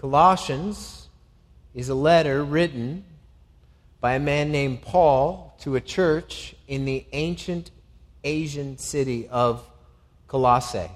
Colossians 0.00 1.10
is 1.74 1.90
a 1.90 1.94
letter 1.94 2.42
written 2.42 3.04
by 4.00 4.14
a 4.14 4.18
man 4.18 4.50
named 4.50 4.80
Paul 4.80 5.54
to 5.60 5.76
a 5.76 5.80
church 5.82 6.54
in 6.66 6.86
the 6.86 7.04
ancient 7.12 7.70
Asian 8.24 8.78
city 8.78 9.28
of 9.28 9.62
Colossae. 10.26 10.90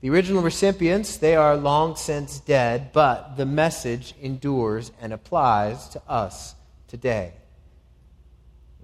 The 0.00 0.08
original 0.08 0.42
recipients, 0.42 1.18
they 1.18 1.36
are 1.36 1.54
long 1.54 1.96
since 1.96 2.40
dead, 2.40 2.94
but 2.94 3.36
the 3.36 3.44
message 3.44 4.14
endures 4.22 4.90
and 4.98 5.12
applies 5.12 5.86
to 5.90 6.02
us 6.08 6.54
today. 6.88 7.34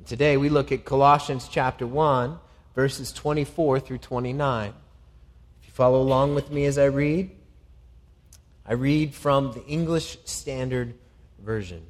Today 0.05 0.37
we 0.37 0.51
look 0.51 0.71
at 0.71 0.85
Colossians 0.85 1.49
chapter 1.51 1.87
1, 1.87 2.39
verses 2.75 3.11
24 3.11 3.81
through 3.81 3.99
29. 3.99 4.69
If 4.69 5.67
you 5.67 5.73
follow 5.73 6.03
along 6.03 6.35
with 6.35 6.51
me 6.51 6.67
as 6.67 6.77
I 6.77 6.85
read, 6.85 7.31
I 8.65 8.75
read 8.75 9.15
from 9.15 9.53
the 9.53 9.65
English 9.67 10.19
Standard 10.25 10.95
Version. 11.41 11.85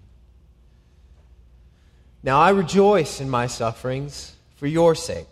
Now 2.23 2.41
I 2.41 2.51
rejoice 2.51 3.20
in 3.20 3.29
my 3.29 3.46
sufferings 3.46 4.34
for 4.56 4.66
your 4.66 4.95
sake. 4.95 5.27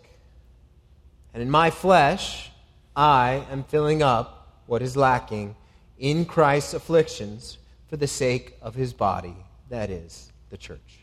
And 1.33 1.41
in 1.41 1.49
my 1.49 1.71
flesh, 1.71 2.51
I 2.95 3.45
am 3.49 3.63
filling 3.63 4.03
up 4.03 4.61
what 4.67 4.81
is 4.81 4.95
lacking 4.95 5.55
in 5.97 6.25
Christ's 6.25 6.75
afflictions 6.75 7.57
for 7.89 7.97
the 7.97 8.07
sake 8.07 8.57
of 8.61 8.75
his 8.75 8.93
body, 8.93 9.35
that 9.69 9.89
is, 9.89 10.31
the 10.49 10.57
church. 10.57 10.99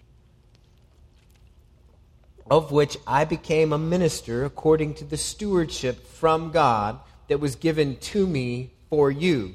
Of 2.50 2.70
which 2.70 2.96
I 3.06 3.24
became 3.24 3.72
a 3.72 3.78
minister 3.78 4.44
according 4.44 4.94
to 4.94 5.04
the 5.04 5.16
stewardship 5.16 6.06
from 6.06 6.50
God 6.50 7.00
that 7.28 7.40
was 7.40 7.56
given 7.56 7.96
to 7.96 8.26
me 8.26 8.70
for 8.88 9.10
you 9.10 9.54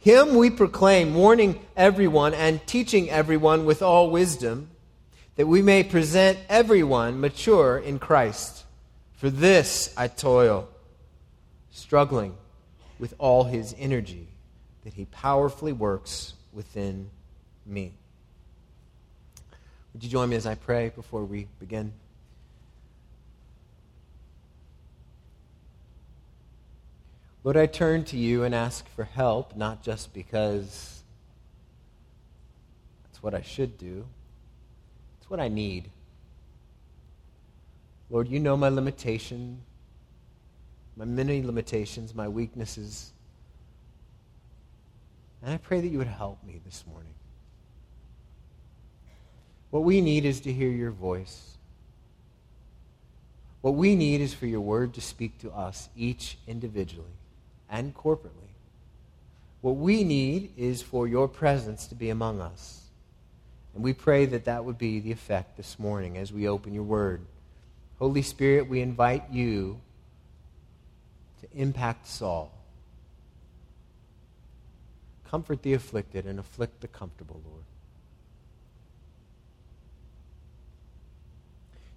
him 0.00 0.34
we 0.34 0.50
proclaim, 0.50 1.14
warning 1.14 1.60
everyone 1.76 2.34
and 2.34 2.66
teaching 2.66 3.10
everyone 3.10 3.66
with 3.66 3.82
all 3.82 4.10
wisdom, 4.10 4.70
that 5.36 5.46
we 5.46 5.62
may 5.62 5.84
present 5.84 6.38
everyone 6.48 7.20
mature 7.20 7.78
in 7.78 7.98
Christ. 7.98 8.64
For 9.12 9.28
this 9.28 9.92
I 9.96 10.08
toil, 10.08 10.68
struggling 11.70 12.34
with 12.98 13.14
all 13.18 13.44
his 13.44 13.74
energy 13.78 14.28
that 14.84 14.94
he 14.94 15.04
powerfully 15.04 15.72
works 15.72 16.32
within 16.52 17.10
me. 17.66 17.92
Would 19.92 20.02
you 20.02 20.08
join 20.08 20.30
me 20.30 20.36
as 20.36 20.46
I 20.46 20.54
pray 20.54 20.90
before 20.90 21.24
we 21.24 21.46
begin? 21.58 21.92
Lord, 27.42 27.56
I 27.56 27.64
turn 27.64 28.04
to 28.04 28.18
you 28.18 28.44
and 28.44 28.54
ask 28.54 28.86
for 28.90 29.04
help, 29.04 29.56
not 29.56 29.82
just 29.82 30.12
because 30.12 31.02
that's 33.04 33.22
what 33.22 33.34
I 33.34 33.40
should 33.40 33.78
do, 33.78 34.04
it's 35.18 35.30
what 35.30 35.40
I 35.40 35.48
need. 35.48 35.90
Lord, 38.10 38.28
you 38.28 38.40
know 38.40 38.58
my 38.58 38.68
limitation, 38.68 39.62
my 40.96 41.06
many 41.06 41.42
limitations, 41.42 42.14
my 42.14 42.28
weaknesses. 42.28 43.12
And 45.42 45.54
I 45.54 45.56
pray 45.56 45.80
that 45.80 45.88
you 45.88 45.96
would 45.96 46.08
help 46.08 46.44
me 46.44 46.60
this 46.66 46.84
morning. 46.86 47.14
What 49.70 49.84
we 49.84 50.02
need 50.02 50.26
is 50.26 50.40
to 50.42 50.52
hear 50.52 50.68
your 50.68 50.90
voice. 50.90 51.56
What 53.62 53.76
we 53.76 53.94
need 53.94 54.20
is 54.20 54.34
for 54.34 54.46
your 54.46 54.60
word 54.60 54.92
to 54.94 55.00
speak 55.00 55.38
to 55.38 55.50
us, 55.52 55.88
each 55.96 56.36
individually 56.46 57.19
and 57.70 57.94
corporately. 57.94 58.50
What 59.60 59.76
we 59.76 60.04
need 60.04 60.52
is 60.56 60.82
for 60.82 61.06
your 61.06 61.28
presence 61.28 61.86
to 61.86 61.94
be 61.94 62.10
among 62.10 62.40
us. 62.40 62.80
And 63.74 63.84
we 63.84 63.92
pray 63.92 64.26
that 64.26 64.46
that 64.46 64.64
would 64.64 64.78
be 64.78 65.00
the 65.00 65.12
effect 65.12 65.56
this 65.56 65.78
morning 65.78 66.18
as 66.18 66.32
we 66.32 66.48
open 66.48 66.74
your 66.74 66.82
word. 66.82 67.20
Holy 67.98 68.22
Spirit, 68.22 68.68
we 68.68 68.80
invite 68.80 69.30
you 69.30 69.80
to 71.40 71.48
impact 71.54 72.08
Saul. 72.08 72.50
Comfort 75.28 75.62
the 75.62 75.74
afflicted 75.74 76.26
and 76.26 76.40
afflict 76.40 76.80
the 76.80 76.88
comfortable, 76.88 77.40
Lord. 77.46 77.62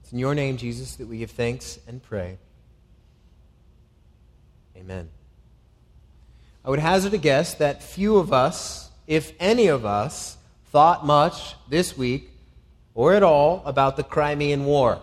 It's 0.03 0.11
in 0.11 0.19
your 0.19 0.35
name, 0.35 0.57
Jesus, 0.57 0.95
that 0.97 1.07
we 1.07 1.19
give 1.19 1.31
thanks 1.31 1.79
and 1.88 2.03
pray. 2.03 2.38
Amen. 4.78 5.09
I 6.66 6.69
would 6.69 6.79
hazard 6.79 7.13
a 7.13 7.18
guess 7.18 7.56
that 7.56 7.84
few 7.84 8.18
of 8.18 8.31
us, 8.31 8.90
if 9.06 9.34
any 9.38 9.68
of 9.68 9.85
us, 9.85 10.38
thought 10.68 11.06
much 11.06 11.56
this 11.69 11.97
week 11.97 12.29
or 12.94 13.13
at 13.13 13.24
all 13.24 13.62
about 13.66 13.97
the 13.97 14.03
Crimean 14.03 14.63
War. 14.63 15.02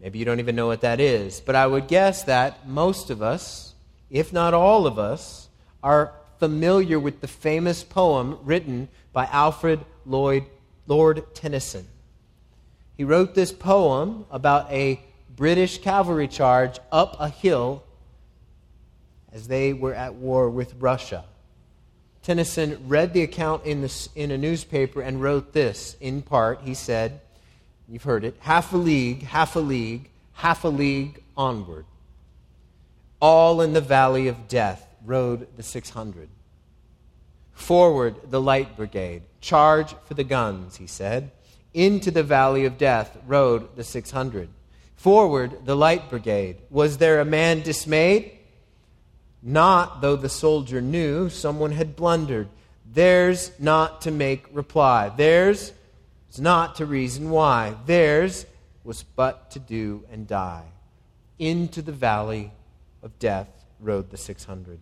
Maybe 0.00 0.18
you 0.18 0.24
don't 0.24 0.40
even 0.40 0.56
know 0.56 0.66
what 0.66 0.80
that 0.80 1.00
is, 1.00 1.40
but 1.40 1.54
I 1.54 1.66
would 1.66 1.86
guess 1.86 2.24
that 2.24 2.66
most 2.66 3.10
of 3.10 3.20
us, 3.20 3.74
if 4.08 4.32
not 4.32 4.54
all 4.54 4.86
of 4.86 4.98
us, 4.98 5.48
are 5.82 6.14
familiar 6.38 6.98
with 6.98 7.20
the 7.20 7.28
famous 7.28 7.84
poem 7.84 8.38
written 8.42 8.88
by 9.12 9.26
Alfred 9.26 9.80
Lloyd 10.06 10.44
Lord 10.86 11.34
Tennyson. 11.34 11.86
He 12.96 13.04
wrote 13.04 13.34
this 13.34 13.52
poem 13.52 14.24
about 14.30 14.70
a 14.72 15.00
British 15.36 15.78
cavalry 15.78 16.28
charge 16.28 16.78
up 16.90 17.16
a 17.18 17.28
hill 17.28 17.82
as 19.34 19.48
they 19.48 19.72
were 19.72 19.92
at 19.92 20.14
war 20.14 20.48
with 20.48 20.74
Russia. 20.78 21.24
Tennyson 22.22 22.78
read 22.86 23.12
the 23.12 23.22
account 23.22 23.66
in, 23.66 23.86
in 24.14 24.30
a 24.30 24.38
newspaper 24.38 25.02
and 25.02 25.20
wrote 25.20 25.52
this 25.52 25.96
in 26.00 26.22
part. 26.22 26.60
He 26.62 26.72
said, 26.72 27.20
You've 27.86 28.04
heard 28.04 28.24
it 28.24 28.36
half 28.38 28.72
a 28.72 28.78
league, 28.78 29.24
half 29.24 29.56
a 29.56 29.60
league, 29.60 30.08
half 30.32 30.64
a 30.64 30.68
league 30.68 31.22
onward. 31.36 31.84
All 33.20 33.60
in 33.60 33.74
the 33.74 33.82
valley 33.82 34.28
of 34.28 34.48
death 34.48 34.86
rode 35.04 35.54
the 35.56 35.62
600. 35.62 36.28
Forward, 37.52 38.16
the 38.30 38.40
light 38.40 38.76
brigade. 38.76 39.22
Charge 39.40 39.94
for 40.06 40.14
the 40.14 40.24
guns, 40.24 40.76
he 40.76 40.86
said. 40.86 41.30
Into 41.74 42.10
the 42.10 42.22
valley 42.22 42.64
of 42.64 42.78
death 42.78 43.18
rode 43.26 43.76
the 43.76 43.84
600. 43.84 44.48
Forward, 44.96 45.66
the 45.66 45.76
light 45.76 46.08
brigade. 46.08 46.56
Was 46.70 46.96
there 46.96 47.20
a 47.20 47.24
man 47.24 47.60
dismayed? 47.60 48.38
Not 49.46 50.00
though 50.00 50.16
the 50.16 50.28
soldier 50.30 50.80
knew 50.80 51.28
someone 51.28 51.72
had 51.72 51.94
blundered. 51.94 52.48
Theirs 52.90 53.52
not 53.58 54.00
to 54.02 54.10
make 54.10 54.46
reply. 54.50 55.10
Theirs 55.10 55.72
was 56.28 56.40
not 56.40 56.76
to 56.76 56.86
reason 56.86 57.28
why. 57.28 57.76
Theirs 57.84 58.46
was 58.84 59.02
but 59.02 59.50
to 59.50 59.58
do 59.58 60.04
and 60.10 60.26
die. 60.26 60.64
Into 61.38 61.82
the 61.82 61.92
valley 61.92 62.52
of 63.02 63.18
death 63.18 63.48
rode 63.80 64.10
the 64.10 64.16
600. 64.16 64.78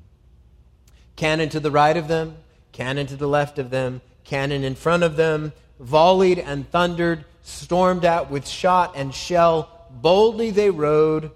Cannon 1.16 1.48
to 1.48 1.58
the 1.60 1.70
right 1.70 1.96
of 1.96 2.06
them, 2.06 2.36
cannon 2.70 3.08
to 3.08 3.16
the 3.16 3.26
left 3.26 3.58
of 3.58 3.70
them, 3.70 4.00
cannon 4.22 4.62
in 4.62 4.76
front 4.76 5.03
of 5.03 5.16
them, 5.16 5.53
volleyed 5.80 6.38
and 6.38 6.70
thundered, 6.70 7.24
stormed 7.42 8.04
out 8.04 8.30
with 8.30 8.47
shot 8.47 8.92
and 8.94 9.12
shell. 9.12 9.88
Boldly 9.91 10.53
they 10.53 10.70
rode, 10.70 11.32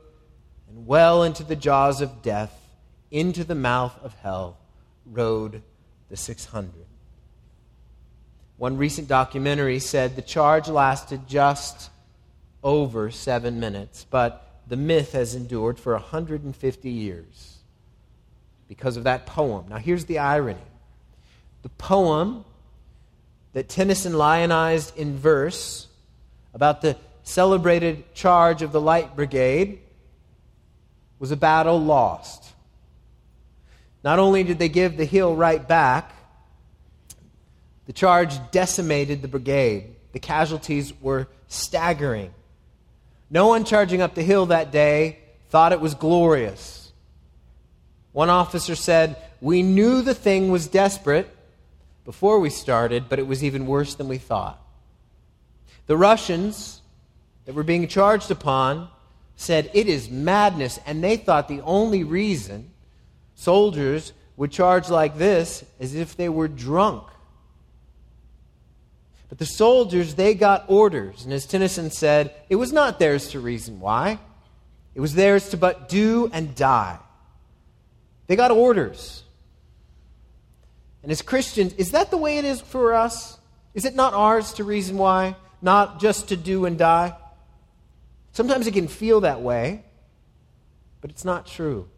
and 0.69 0.87
well 0.87 1.25
into 1.25 1.43
the 1.43 1.57
jaws 1.57 2.01
of 2.01 2.23
death 2.23 2.66
into 3.11 3.45
the 3.45 3.55
mouth 3.55 3.99
of 4.03 4.15
hell 4.15 4.59
rode 5.05 5.63
the 6.09 6.17
600. 6.17 6.73
One 8.57 8.77
recent 8.77 9.09
documentary 9.09 9.79
said 9.79 10.17
the 10.17 10.23
charge 10.23 10.69
lasted 10.69 11.29
just 11.29 11.91
over 12.63 13.11
seven 13.11 13.61
minutes, 13.61 14.07
but 14.09 14.61
the 14.67 14.77
myth 14.77 15.13
has 15.13 15.35
endured 15.35 15.79
for 15.79 15.93
150 15.93 16.91
years 16.91 17.59
because 18.69 18.97
of 18.97 19.05
that 19.05 19.27
poem. 19.27 19.67
Now, 19.69 19.77
here's 19.77 20.07
the 20.07 20.19
irony 20.19 20.61
the 21.63 21.69
poem 21.71 22.45
that 23.53 23.69
Tennyson 23.69 24.15
lionized 24.15 24.97
in 24.97 25.17
verse 25.17 25.89
about 26.55 26.81
the 26.81 26.97
celebrated 27.23 28.15
charge 28.15 28.63
of 28.63 28.73
the 28.73 28.81
Light 28.81 29.17
Brigade 29.17 29.81
was 31.19 31.31
a 31.31 31.37
battle 31.37 31.81
lost. 31.81 32.46
Not 34.05 34.19
only 34.19 34.45
did 34.45 34.59
they 34.59 34.69
give 34.69 34.97
the 34.97 35.05
hill 35.05 35.35
right 35.35 35.67
back, 35.67 36.13
The 37.87 37.93
charge 37.93 38.35
decimated 38.51 39.23
the 39.23 39.29
brigade. 39.29 39.95
The 40.13 40.19
casualties 40.19 40.93
were 41.01 41.29
staggering. 41.47 42.35
No 43.31 43.47
one 43.47 43.65
charging 43.65 44.03
up 44.03 44.15
the 44.15 44.23
hill 44.23 44.47
that 44.47 44.73
day 44.73 45.21
thought 45.49 45.73
it 45.73 45.81
was 45.81 45.95
glorious. 45.95 46.93
One 48.13 48.29
officer 48.29 48.75
said, 48.75 49.17
We 49.41 49.63
knew 49.63 50.03
the 50.03 50.15
thing 50.15 50.51
was 50.51 50.67
desperate 50.67 51.29
before 52.05 52.41
we 52.41 52.51
started, 52.51 53.09
but 53.09 53.19
it 53.19 53.27
was 53.27 53.45
even 53.45 53.67
worse 53.67 53.95
than 53.95 54.09
we 54.09 54.19
thought. 54.19 54.61
The 55.87 55.97
Russians 55.97 56.83
that 57.45 57.55
were 57.55 57.63
being 57.63 57.87
charged 57.87 58.31
upon 58.31 58.89
said, 59.37 59.71
It 59.75 59.87
is 59.87 60.11
madness, 60.11 60.81
and 60.87 61.05
they 61.05 61.17
thought 61.17 61.47
the 61.47 61.61
only 61.61 62.03
reason 62.03 62.71
soldiers 63.37 64.13
would 64.37 64.51
charge 64.51 64.91
like 64.91 65.17
this 65.17 65.65
as 65.79 65.95
if 65.95 66.17
they 66.17 66.29
were 66.29 66.49
drunk. 66.49 67.05
But 69.29 69.39
the 69.39 69.47
soldiers, 69.47 70.15
they 70.15 70.35
got 70.35 70.65
orders. 70.69 71.25
And 71.25 71.33
as 71.33 71.47
Tennyson 71.47 71.91
said, 71.91 72.35
it 72.49 72.57
was 72.57 72.73
not 72.73 72.99
theirs 72.99 73.29
to 73.29 73.41
reason 73.41 73.81
why. 73.81 74.19
It 74.95 75.01
was 75.01 75.15
theirs 75.15 75.49
to 75.51 75.57
but 75.57 75.89
do 75.89 76.31
and 76.33 76.55
die. 76.55 76.99
They 78.27 78.37
got 78.37 78.51
orders. 78.51 79.23
And 81.03 81.13
as 81.13 81.23
Christians, 81.23 81.73
is 81.75 81.91
that 81.91 82.11
the 82.11 82.17
way 82.17 82.39
it 82.39 82.45
is 82.45 82.61
for 82.61 82.95
us? 82.95 83.39
Is 83.75 83.85
it 83.85 83.95
not 83.95 84.15
ours 84.15 84.55
to 84.55 84.65
reason 84.65 84.97
why? 84.97 85.37
Not 85.61 86.01
just 86.01 86.29
to 86.29 86.37
do 86.37 86.65
and 86.65 86.79
die? 86.79 87.15
Sometimes 88.33 88.67
it 88.67 88.73
can 88.73 88.89
feel 88.89 89.21
that 89.21 89.41
way, 89.41 89.85
but 91.01 91.11
it's 91.11 91.25
not 91.25 91.47
true. 91.47 91.89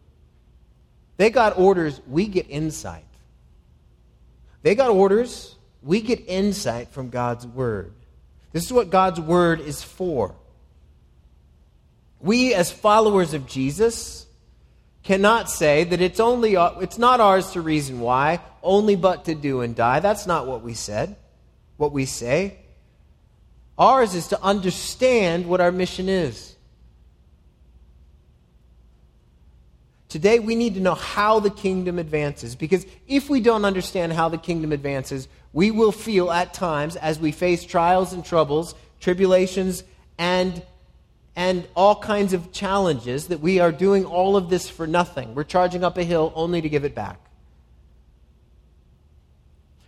They 1.19 1.29
got 1.29 1.57
orders, 1.57 1.99
we 2.07 2.27
get 2.27 2.49
insight. 2.49 3.03
They 4.61 4.73
got 4.73 4.89
orders, 4.89 5.53
we 5.83 5.99
get 5.99 6.23
insight 6.27 6.91
from 6.91 7.09
God's 7.09 7.45
Word. 7.45 7.91
This 8.53 8.63
is 8.63 8.71
what 8.71 8.89
God's 8.89 9.19
Word 9.19 9.59
is 9.59 9.83
for. 9.83 10.33
We, 12.21 12.53
as 12.53 12.71
followers 12.71 13.33
of 13.33 13.47
Jesus, 13.47 14.27
cannot 15.03 15.49
say 15.49 15.83
that 15.83 15.99
it's, 15.99 16.21
only, 16.21 16.55
it's 16.55 16.97
not 16.97 17.19
ours 17.19 17.51
to 17.51 17.59
reason 17.59 17.99
why, 17.99 18.39
only 18.63 18.95
but 18.95 19.25
to 19.25 19.35
do 19.35 19.59
and 19.59 19.75
die. 19.75 19.99
That's 19.99 20.25
not 20.25 20.47
what 20.47 20.61
we 20.61 20.73
said, 20.73 21.17
what 21.75 21.91
we 21.91 22.05
say. 22.05 22.59
Ours 23.77 24.15
is 24.15 24.27
to 24.27 24.41
understand 24.41 25.47
what 25.47 25.59
our 25.59 25.73
mission 25.73 26.07
is. 26.07 26.55
Today, 30.09 30.39
we 30.39 30.55
need 30.55 30.73
to 30.73 30.79
know 30.79 30.95
how 30.95 31.39
the 31.39 31.51
kingdom 31.51 31.99
advances 31.99 32.55
because 32.55 32.85
if 33.07 33.29
we 33.29 33.39
don't 33.39 33.63
understand 33.63 34.11
how 34.11 34.27
the 34.27 34.39
kingdom 34.39 34.71
advances, 34.71 35.27
we 35.53 35.69
will 35.69 35.91
feel 35.91 36.31
at 36.31 36.51
times 36.51 36.95
as 36.95 37.19
we 37.19 37.31
face 37.31 37.63
trials 37.63 38.11
and 38.11 38.25
troubles, 38.25 38.73
tribulations, 38.99 39.83
and, 40.17 40.63
and 41.35 41.67
all 41.75 41.95
kinds 41.95 42.33
of 42.33 42.51
challenges 42.51 43.27
that 43.27 43.39
we 43.39 43.59
are 43.59 43.71
doing 43.71 44.03
all 44.03 44.35
of 44.35 44.49
this 44.49 44.67
for 44.67 44.87
nothing. 44.87 45.35
We're 45.35 45.43
charging 45.43 45.83
up 45.83 45.95
a 45.95 46.03
hill 46.03 46.33
only 46.35 46.59
to 46.59 46.69
give 46.69 46.85
it 46.85 46.95
back. 46.95 47.19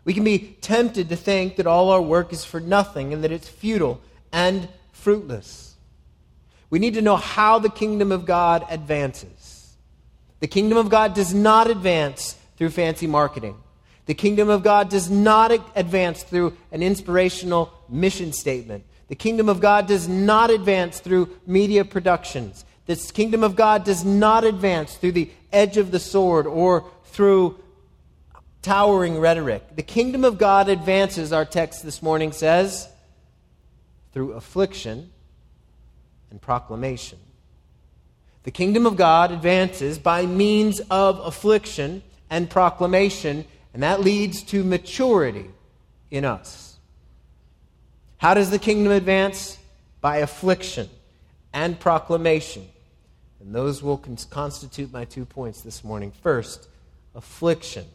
We 0.05 0.13
can 0.13 0.23
be 0.23 0.55
tempted 0.61 1.09
to 1.09 1.15
think 1.15 1.55
that 1.55 1.65
all 1.65 1.89
our 1.89 2.01
work 2.01 2.31
is 2.31 2.45
for 2.45 2.59
nothing 2.59 3.11
and 3.11 3.23
that 3.23 3.31
it's 3.31 3.49
futile 3.49 3.99
and 4.31 4.67
fruitless. 4.91 5.75
We 6.69 6.77
need 6.77 6.93
to 6.93 7.01
know 7.01 7.17
how 7.17 7.57
the 7.57 7.69
kingdom 7.69 8.11
of 8.11 8.25
God 8.25 8.65
advances. 8.69 9.40
The 10.41 10.47
kingdom 10.47 10.77
of 10.77 10.89
God 10.89 11.13
does 11.13 11.33
not 11.33 11.69
advance 11.69 12.35
through 12.57 12.71
fancy 12.71 13.07
marketing. 13.07 13.55
The 14.07 14.13
kingdom 14.13 14.49
of 14.49 14.63
God 14.63 14.89
does 14.89 15.09
not 15.09 15.51
advance 15.75 16.23
through 16.23 16.57
an 16.71 16.83
inspirational 16.83 17.71
mission 17.87 18.33
statement. 18.33 18.83
The 19.07 19.15
kingdom 19.15 19.47
of 19.47 19.61
God 19.61 19.87
does 19.87 20.09
not 20.09 20.49
advance 20.49 20.99
through 20.99 21.29
media 21.45 21.85
productions. 21.85 22.65
The 22.87 22.95
kingdom 23.13 23.43
of 23.43 23.55
God 23.55 23.83
does 23.83 24.03
not 24.03 24.43
advance 24.43 24.95
through 24.95 25.13
the 25.13 25.29
edge 25.53 25.77
of 25.77 25.91
the 25.91 25.99
sword 25.99 26.47
or 26.47 26.89
through 27.05 27.59
towering 28.61 29.19
rhetoric. 29.19 29.75
The 29.75 29.83
kingdom 29.83 30.25
of 30.25 30.37
God 30.37 30.69
advances, 30.69 31.31
our 31.31 31.45
text 31.45 31.83
this 31.83 32.01
morning 32.01 32.31
says, 32.31 32.87
through 34.13 34.33
affliction 34.33 35.11
and 36.31 36.41
proclamation. 36.41 37.19
The 38.43 38.51
kingdom 38.51 38.85
of 38.85 38.95
God 38.95 39.31
advances 39.31 39.99
by 39.99 40.25
means 40.25 40.79
of 40.89 41.19
affliction 41.19 42.01
and 42.29 42.49
proclamation, 42.49 43.45
and 43.73 43.83
that 43.83 44.01
leads 44.01 44.41
to 44.43 44.63
maturity 44.63 45.49
in 46.09 46.25
us. 46.25 46.79
How 48.17 48.33
does 48.33 48.49
the 48.49 48.59
kingdom 48.59 48.91
advance? 48.91 49.57
By 49.99 50.17
affliction 50.17 50.89
and 51.53 51.79
proclamation. 51.79 52.67
And 53.39 53.53
those 53.53 53.83
will 53.83 53.97
constitute 54.29 54.91
my 54.91 55.05
two 55.05 55.25
points 55.25 55.61
this 55.61 55.83
morning. 55.83 56.11
First, 56.21 56.67
affliction. 57.15 57.85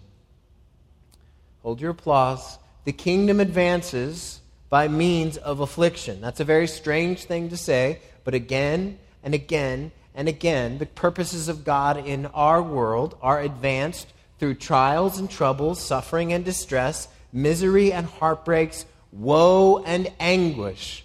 Hold 1.62 1.80
your 1.80 1.90
applause. 1.90 2.58
The 2.84 2.92
kingdom 2.92 3.40
advances 3.40 4.40
by 4.68 4.88
means 4.88 5.36
of 5.36 5.60
affliction. 5.60 6.20
That's 6.20 6.40
a 6.40 6.44
very 6.44 6.66
strange 6.66 7.24
thing 7.24 7.48
to 7.48 7.56
say, 7.56 8.00
but 8.24 8.34
again 8.34 8.98
and 9.22 9.34
again 9.34 9.92
and 10.16 10.28
again, 10.28 10.78
the 10.78 10.86
purposes 10.86 11.48
of 11.48 11.62
God 11.62 12.06
in 12.06 12.24
our 12.26 12.62
world 12.62 13.18
are 13.20 13.38
advanced 13.38 14.12
through 14.38 14.54
trials 14.54 15.18
and 15.18 15.30
troubles, 15.30 15.78
suffering 15.78 16.32
and 16.32 16.42
distress, 16.42 17.06
misery 17.32 17.92
and 17.92 18.06
heartbreaks, 18.06 18.86
woe 19.12 19.84
and 19.84 20.10
anguish. 20.18 21.04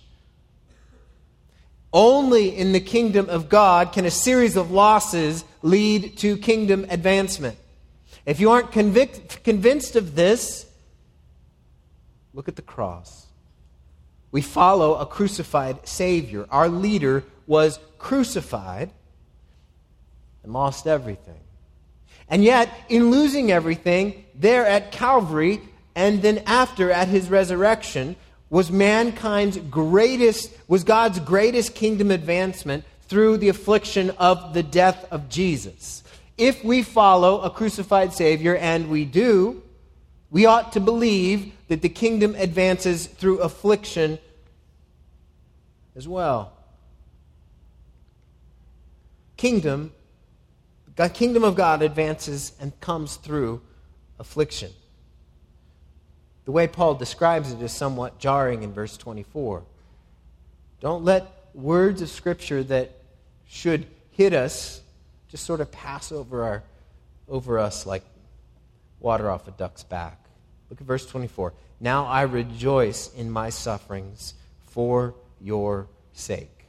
Only 1.92 2.56
in 2.56 2.72
the 2.72 2.80
kingdom 2.80 3.30
of 3.30 3.50
God 3.50 3.92
can 3.92 4.06
a 4.06 4.12
series 4.12 4.56
of 4.56 4.72
losses 4.72 5.44
lead 5.62 6.18
to 6.20 6.38
kingdom 6.38 6.86
advancement. 6.90 7.58
If 8.26 8.40
you 8.40 8.52
aren't 8.52 8.72
convinced 8.72 9.96
of 9.98 10.16
this, 10.16 10.66
look 12.34 12.48
at 12.48 12.56
the 12.56 12.62
cross. 12.62 13.28
We 14.32 14.42
follow 14.42 14.96
a 14.96 15.06
crucified 15.06 15.86
Savior. 15.86 16.46
Our 16.50 16.70
leader 16.70 17.26
was 17.46 17.78
crucified 17.98 18.92
and 20.44 20.54
lost 20.54 20.88
everything. 20.88 21.40
And 22.28 22.44
yet, 22.44 22.70
in 22.88 23.12
losing 23.12 23.52
everything, 23.52 24.26
there 24.36 24.66
at 24.66 24.92
Calvary, 24.92 25.62
and 25.96 26.22
then 26.22 26.44
after 26.46 26.92
at 26.92 27.08
his 27.08 27.30
resurrection, 27.30 28.16
was 28.50 28.72
mankind's 28.72 29.58
greatest, 29.58 30.52
was 30.68 30.84
God's 30.84 31.20
greatest 31.20 31.76
kingdom 31.76 32.12
advancement 32.12 32.86
through 33.04 33.38
the 33.38 33.50
affliction 33.50 34.12
of 34.12 34.54
the 34.54 34.64
death 34.64 35.06
of 35.12 35.30
Jesus 35.30 36.02
if 36.42 36.64
we 36.64 36.82
follow 36.82 37.42
a 37.42 37.52
crucified 37.52 38.14
Savior, 38.14 38.56
and 38.56 38.90
we 38.90 39.06
do, 39.06 39.62
we 40.32 40.48
ought 40.48 40.72
to 40.74 40.80
believe 40.80 41.54
that 41.68 41.84
the 41.84 41.90
kingdom 41.90 42.34
advances 42.34 43.06
through 43.06 43.38
affliction 43.42 44.18
as 45.96 46.08
well. 46.08 46.52
Kingdom, 49.38 49.94
the 50.96 51.10
kingdom 51.10 51.44
of 51.44 51.56
God 51.56 51.82
advances 51.82 52.54
and 52.60 52.78
comes 52.80 53.16
through 53.16 53.62
affliction. 54.20 54.72
The 56.46 56.52
way 56.52 56.68
Paul 56.68 56.96
describes 56.96 57.52
it 57.52 57.62
is 57.62 57.72
somewhat 57.72 58.20
jarring 58.20 58.64
in 58.64 58.74
verse 58.74 58.98
24. 58.98 59.64
Don't 60.80 61.04
let 61.04 61.28
words 61.54 62.02
of 62.02 62.10
Scripture 62.10 62.64
that 62.64 62.92
should 63.48 63.86
hit 64.12 64.34
us 64.34 64.82
just 65.30 65.46
sort 65.46 65.62
of 65.62 65.72
pass 65.72 66.12
over, 66.12 66.44
our, 66.44 66.64
over 67.30 67.58
us 67.58 67.86
like 67.86 68.04
water 69.00 69.30
off 69.30 69.48
a 69.48 69.52
duck's 69.52 69.84
back. 69.84 70.18
Look 70.70 70.82
at 70.82 70.88
verse 70.88 71.06
24. 71.06 71.54
Now 71.80 72.06
I 72.06 72.24
rejoice 72.24 73.14
in 73.14 73.32
my 73.32 73.50
sufferings 73.50 74.34
for 74.68 75.16
your 75.40 75.88
sake. 76.14 76.66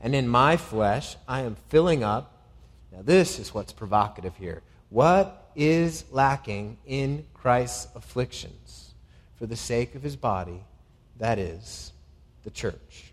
And 0.00 0.14
in 0.14 0.28
my 0.28 0.56
flesh 0.56 1.16
I 1.26 1.40
am 1.40 1.56
filling 1.68 2.04
up. 2.04 2.35
Now, 2.96 3.02
this 3.02 3.38
is 3.38 3.52
what's 3.52 3.72
provocative 3.72 4.34
here. 4.36 4.62
What 4.88 5.50
is 5.54 6.04
lacking 6.10 6.78
in 6.86 7.26
Christ's 7.34 7.88
afflictions 7.94 8.94
for 9.36 9.44
the 9.44 9.56
sake 9.56 9.94
of 9.94 10.02
his 10.02 10.16
body? 10.16 10.64
That 11.18 11.38
is 11.38 11.92
the 12.44 12.50
church. 12.50 13.12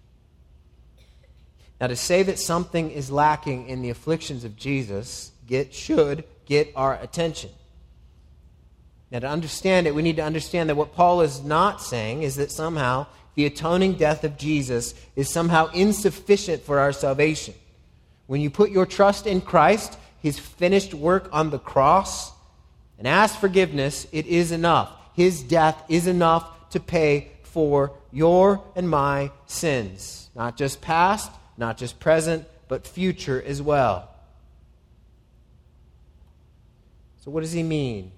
Now, 1.81 1.87
to 1.87 1.97
say 1.97 2.23
that 2.23 2.39
something 2.39 2.91
is 2.91 3.11
lacking 3.11 3.67
in 3.67 3.81
the 3.81 3.89
afflictions 3.89 4.45
of 4.45 4.55
Jesus 4.55 5.31
get, 5.47 5.73
should 5.73 6.23
get 6.45 6.71
our 6.77 6.97
attention. 7.01 7.49
Now, 9.11 9.19
to 9.19 9.27
understand 9.27 9.85
it, 9.85 9.93
we 9.93 10.01
need 10.01 10.15
to 10.15 10.23
understand 10.23 10.69
that 10.69 10.75
what 10.75 10.95
Paul 10.95 11.21
is 11.21 11.43
not 11.43 11.81
saying 11.81 12.23
is 12.23 12.37
that 12.37 12.51
somehow 12.51 13.07
the 13.35 13.45
atoning 13.45 13.95
death 13.95 14.23
of 14.23 14.37
Jesus 14.37 14.93
is 15.17 15.29
somehow 15.29 15.67
insufficient 15.73 16.63
for 16.63 16.79
our 16.79 16.93
salvation. 16.93 17.53
When 18.33 18.41
you 18.41 18.49
put 18.49 18.71
your 18.71 18.87
trust 18.87 19.27
in 19.27 19.41
Christ, 19.41 19.95
his 20.19 20.39
finished 20.39 20.95
work 20.95 21.29
on 21.31 21.51
the 21.51 21.59
cross, 21.59 22.31
and 22.97 23.07
ask 23.07 23.39
forgiveness, 23.39 24.07
it 24.11 24.25
is 24.25 24.51
enough. 24.51 24.91
His 25.13 25.43
death 25.43 25.83
is 25.87 26.07
enough 26.07 26.71
to 26.71 26.79
pay 26.79 27.33
for 27.43 27.91
your 28.11 28.63
and 28.75 28.89
my 28.89 29.29
sins. 29.45 30.31
Not 30.33 30.57
just 30.57 30.81
past, 30.81 31.31
not 31.57 31.77
just 31.77 31.99
present, 31.99 32.47
but 32.67 32.87
future 32.87 33.39
as 33.39 33.61
well. 33.61 34.09
So, 37.17 37.29
what 37.29 37.41
does 37.41 37.51
he 37.51 37.61
mean? 37.61 38.13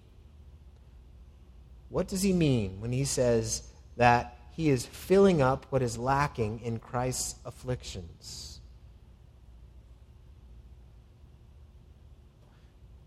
What 1.90 2.08
does 2.08 2.22
he 2.22 2.32
mean 2.32 2.80
when 2.80 2.94
he 2.94 3.04
says 3.04 3.64
that 3.98 4.38
he 4.52 4.70
is 4.70 4.86
filling 4.86 5.42
up 5.42 5.66
what 5.72 5.82
is 5.82 5.98
lacking 5.98 6.62
in 6.62 6.80
Christ's 6.80 7.36
afflictions? 7.44 8.55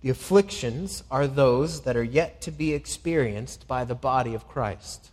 The 0.00 0.10
afflictions 0.10 1.02
are 1.10 1.26
those 1.26 1.82
that 1.82 1.96
are 1.96 2.04
yet 2.04 2.40
to 2.42 2.50
be 2.50 2.72
experienced 2.72 3.66
by 3.66 3.84
the 3.84 3.94
body 3.94 4.34
of 4.34 4.46
Christ. 4.46 5.10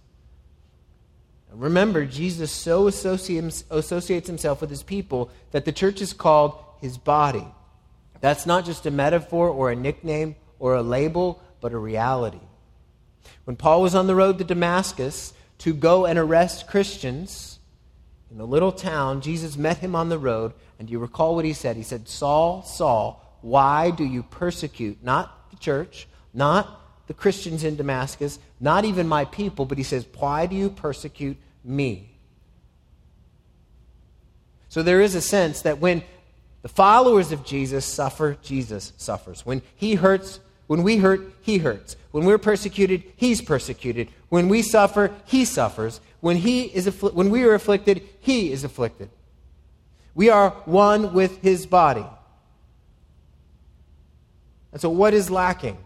Remember, 1.51 2.05
Jesus 2.05 2.51
so 2.51 2.87
associates 2.87 4.27
himself 4.27 4.61
with 4.61 4.69
his 4.69 4.83
people 4.83 5.31
that 5.51 5.63
the 5.63 5.71
church 5.71 6.01
is 6.01 6.11
called 6.11 6.61
his 6.81 6.97
body. 6.97 7.47
That's 8.19 8.45
not 8.45 8.65
just 8.65 8.85
a 8.85 8.91
metaphor 8.91 9.49
or 9.49 9.71
a 9.71 9.75
nickname 9.75 10.35
or 10.59 10.75
a 10.75 10.81
label, 10.81 11.41
but 11.61 11.71
a 11.71 11.77
reality. 11.77 12.41
When 13.45 13.55
Paul 13.55 13.81
was 13.81 13.95
on 13.95 14.07
the 14.07 14.15
road 14.15 14.37
to 14.37 14.43
Damascus 14.43 15.33
to 15.59 15.73
go 15.73 16.05
and 16.05 16.19
arrest 16.19 16.67
Christians 16.67 17.59
in 18.29 18.37
the 18.37 18.45
little 18.45 18.71
town, 18.71 19.21
Jesus 19.21 19.55
met 19.55 19.77
him 19.77 19.95
on 19.95 20.09
the 20.09 20.19
road, 20.19 20.53
and 20.77 20.87
do 20.87 20.91
you 20.91 20.99
recall 20.99 21.35
what 21.35 21.45
he 21.45 21.53
said? 21.53 21.77
He 21.77 21.83
said, 21.83 22.09
Saul, 22.09 22.63
Saul, 22.63 23.21
why 23.45 23.91
do 23.91 24.03
you 24.03 24.23
persecute 24.23 25.03
not 25.03 25.51
the 25.51 25.57
church, 25.57 26.07
not 26.33 26.81
the 27.05 27.13
Christians 27.13 27.63
in 27.63 27.75
Damascus, 27.75 28.39
not 28.59 28.85
even 28.85 29.07
my 29.07 29.25
people, 29.25 29.65
but 29.65 29.77
he 29.77 29.83
says, 29.83 30.07
Why 30.17 30.47
do 30.47 30.55
you 30.55 30.71
persecute 30.71 31.37
me? 31.63 32.09
So 34.67 34.81
there 34.81 34.99
is 34.99 35.13
a 35.13 35.21
sense 35.21 35.61
that 35.61 35.77
when 35.77 36.01
the 36.63 36.69
followers 36.69 37.31
of 37.31 37.45
Jesus 37.45 37.85
suffer, 37.85 38.35
Jesus 38.41 38.93
suffers. 38.97 39.45
When 39.45 39.61
he 39.75 39.93
hurts, 39.93 40.39
when 40.65 40.81
we 40.81 40.97
hurt, 40.97 41.31
he 41.41 41.59
hurts. 41.59 41.97
When 42.09 42.25
we're 42.25 42.39
persecuted, 42.39 43.03
he's 43.15 43.43
persecuted. 43.43 44.09
When 44.29 44.49
we 44.49 44.63
suffer, 44.63 45.13
he 45.25 45.45
suffers. 45.45 46.01
When, 46.19 46.37
he 46.37 46.63
is 46.63 46.87
affli- 46.87 47.13
when 47.13 47.29
we 47.29 47.43
are 47.43 47.53
afflicted, 47.53 48.01
he 48.21 48.51
is 48.51 48.63
afflicted. 48.63 49.11
We 50.15 50.31
are 50.31 50.49
one 50.65 51.13
with 51.13 51.43
his 51.43 51.67
body. 51.67 52.07
And 54.75 54.81
so, 54.81 54.89
what 54.89 55.13
is 55.13 55.31
lacking? 55.31 55.77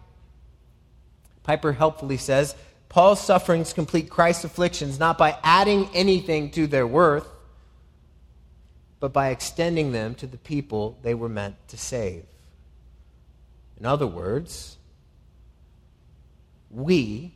Piper 1.43 1.73
helpfully 1.73 2.17
says 2.17 2.55
Paul's 2.89 3.21
sufferings 3.21 3.71
complete 3.71 4.09
Christ's 4.09 4.45
afflictions 4.45 4.97
not 4.97 5.15
by 5.15 5.37
adding 5.43 5.87
anything 5.93 6.49
to 6.49 6.65
their 6.65 6.87
worth, 6.87 7.27
but 8.99 9.13
by 9.13 9.29
extending 9.29 9.91
them 9.91 10.15
to 10.15 10.25
the 10.25 10.39
people 10.39 10.97
they 11.03 11.13
were 11.13 11.29
meant 11.29 11.55
to 11.67 11.77
save. 11.77 12.25
In 13.79 13.85
other 13.85 14.07
words, 14.07 14.79
we, 16.71 17.35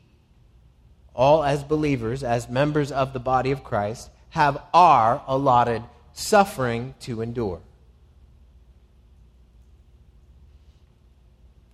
all 1.13 1.43
as 1.43 1.63
believers, 1.63 2.23
as 2.23 2.49
members 2.49 2.91
of 2.91 3.13
the 3.13 3.19
body 3.19 3.51
of 3.51 3.63
Christ, 3.63 4.09
have 4.31 4.59
our 4.73 5.21
allotted 5.27 5.83
suffering 6.13 6.95
to 7.01 7.21
endure. 7.21 7.61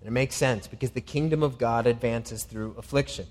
And 0.02 0.08
it 0.08 0.12
makes 0.12 0.36
sense 0.36 0.68
because 0.68 0.92
the 0.92 1.02
kingdom 1.02 1.44
of 1.44 1.58
God 1.58 1.88
advances 1.88 2.44
through 2.44 2.76
affliction. 2.78 3.28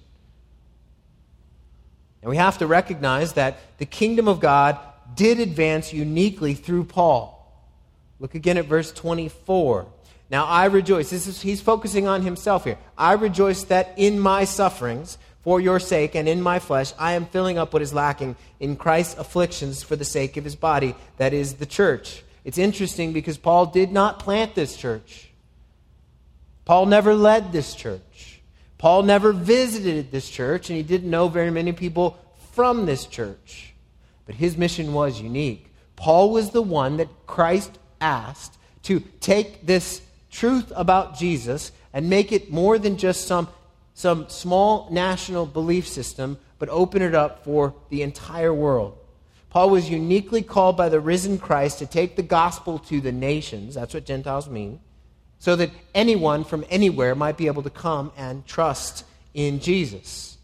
And 2.22 2.30
we 2.30 2.36
have 2.36 2.58
to 2.58 2.66
recognize 2.66 3.34
that 3.34 3.58
the 3.78 3.86
kingdom 3.86 4.28
of 4.28 4.40
God 4.40 4.78
did 5.14 5.40
advance 5.40 5.92
uniquely 5.92 6.54
through 6.54 6.84
Paul. 6.84 7.34
Look 8.20 8.34
again 8.34 8.58
at 8.58 8.66
verse 8.66 8.92
24. 8.92 9.86
Now 10.30 10.44
I 10.44 10.66
rejoice. 10.66 11.10
This 11.10 11.26
is, 11.26 11.40
he's 11.40 11.60
focusing 11.60 12.06
on 12.06 12.22
himself 12.22 12.64
here. 12.64 12.78
I 12.96 13.12
rejoice 13.12 13.64
that 13.64 13.94
in 13.96 14.18
my 14.18 14.44
sufferings, 14.44 15.16
for 15.48 15.60
your 15.60 15.80
sake, 15.80 16.14
and 16.14 16.28
in 16.28 16.42
my 16.42 16.58
flesh, 16.58 16.92
I 16.98 17.12
am 17.12 17.24
filling 17.24 17.56
up 17.56 17.72
what 17.72 17.80
is 17.80 17.94
lacking 17.94 18.36
in 18.60 18.76
Christ's 18.76 19.18
afflictions 19.18 19.82
for 19.82 19.96
the 19.96 20.04
sake 20.04 20.36
of 20.36 20.44
his 20.44 20.56
body, 20.56 20.94
that 21.16 21.32
is 21.32 21.54
the 21.54 21.64
church. 21.64 22.22
It's 22.44 22.58
interesting 22.58 23.14
because 23.14 23.38
Paul 23.38 23.66
did 23.66 23.90
not 23.90 24.18
plant 24.18 24.54
this 24.54 24.76
church. 24.76 25.27
Paul 26.68 26.84
never 26.84 27.14
led 27.14 27.50
this 27.50 27.74
church. 27.74 28.42
Paul 28.76 29.02
never 29.02 29.32
visited 29.32 30.10
this 30.10 30.28
church, 30.28 30.68
and 30.68 30.76
he 30.76 30.82
didn't 30.82 31.08
know 31.08 31.28
very 31.28 31.50
many 31.50 31.72
people 31.72 32.18
from 32.52 32.84
this 32.84 33.06
church. 33.06 33.72
But 34.26 34.34
his 34.34 34.58
mission 34.58 34.92
was 34.92 35.18
unique. 35.18 35.72
Paul 35.96 36.30
was 36.30 36.50
the 36.50 36.60
one 36.60 36.98
that 36.98 37.08
Christ 37.26 37.78
asked 38.02 38.58
to 38.82 39.00
take 39.00 39.64
this 39.64 40.02
truth 40.30 40.70
about 40.76 41.16
Jesus 41.16 41.72
and 41.94 42.10
make 42.10 42.32
it 42.32 42.52
more 42.52 42.78
than 42.78 42.98
just 42.98 43.26
some, 43.26 43.48
some 43.94 44.28
small 44.28 44.88
national 44.90 45.46
belief 45.46 45.88
system, 45.88 46.36
but 46.58 46.68
open 46.68 47.00
it 47.00 47.14
up 47.14 47.44
for 47.44 47.72
the 47.88 48.02
entire 48.02 48.52
world. 48.52 48.98
Paul 49.48 49.70
was 49.70 49.88
uniquely 49.88 50.42
called 50.42 50.76
by 50.76 50.90
the 50.90 51.00
risen 51.00 51.38
Christ 51.38 51.78
to 51.78 51.86
take 51.86 52.16
the 52.16 52.22
gospel 52.22 52.78
to 52.80 53.00
the 53.00 53.10
nations. 53.10 53.74
That's 53.74 53.94
what 53.94 54.04
Gentiles 54.04 54.50
mean 54.50 54.80
so 55.38 55.56
that 55.56 55.70
anyone 55.94 56.44
from 56.44 56.64
anywhere 56.68 57.14
might 57.14 57.36
be 57.36 57.46
able 57.46 57.62
to 57.62 57.70
come 57.70 58.12
and 58.16 58.46
trust 58.46 59.04
in 59.34 59.60
Jesus. 59.60 60.36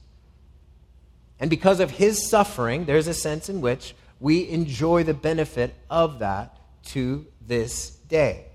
And 1.40 1.50
because 1.50 1.80
of 1.80 1.90
his 1.90 2.28
suffering, 2.28 2.84
there's 2.84 3.08
a 3.08 3.14
sense 3.14 3.48
in 3.48 3.60
which 3.60 3.94
we 4.20 4.48
enjoy 4.48 5.02
the 5.02 5.14
benefit 5.14 5.74
of 5.90 6.20
that 6.20 6.56
to 6.86 7.26
this 7.46 7.90
day. 7.90 8.46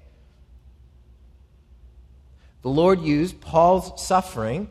The 2.61 2.69
Lord 2.69 3.01
used 3.01 3.41
Paul's 3.41 4.05
suffering 4.05 4.69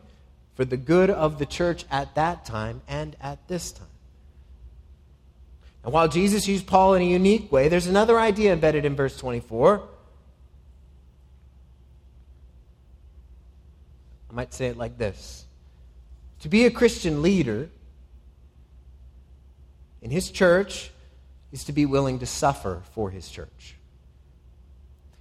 for 0.55 0.65
the 0.65 0.77
good 0.77 1.09
of 1.09 1.39
the 1.39 1.45
church 1.45 1.85
at 1.89 2.15
that 2.15 2.45
time 2.45 2.81
and 2.87 3.15
at 3.21 3.47
this 3.47 3.71
time. 3.71 3.87
And 5.83 5.93
while 5.93 6.07
Jesus 6.07 6.47
used 6.47 6.67
Paul 6.67 6.95
in 6.95 7.01
a 7.01 7.05
unique 7.05 7.51
way, 7.51 7.69
there's 7.69 7.87
another 7.87 8.19
idea 8.19 8.51
embedded 8.51 8.85
in 8.85 8.95
verse 8.95 9.17
24 9.17 9.87
I 14.29 14.33
might 14.33 14.53
say 14.53 14.67
it 14.67 14.77
like 14.77 14.97
this 14.97 15.45
To 16.41 16.49
be 16.49 16.65
a 16.65 16.71
Christian 16.71 17.21
leader 17.21 17.69
in 20.01 20.11
his 20.11 20.31
church 20.31 20.91
is 21.51 21.65
to 21.65 21.73
be 21.73 21.85
willing 21.85 22.19
to 22.19 22.25
suffer 22.25 22.81
for 22.93 23.09
his 23.09 23.29
church. 23.29 23.75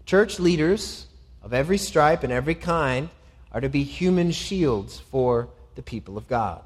Church 0.04 0.38
leaders 0.38 1.06
of 1.42 1.52
every 1.52 1.78
stripe 1.78 2.22
and 2.22 2.32
every 2.32 2.54
kind 2.54 3.08
are 3.52 3.60
to 3.60 3.68
be 3.68 3.82
human 3.82 4.30
shields 4.30 4.98
for 4.98 5.48
the 5.74 5.82
people 5.82 6.18
of 6.18 6.28
God. 6.28 6.62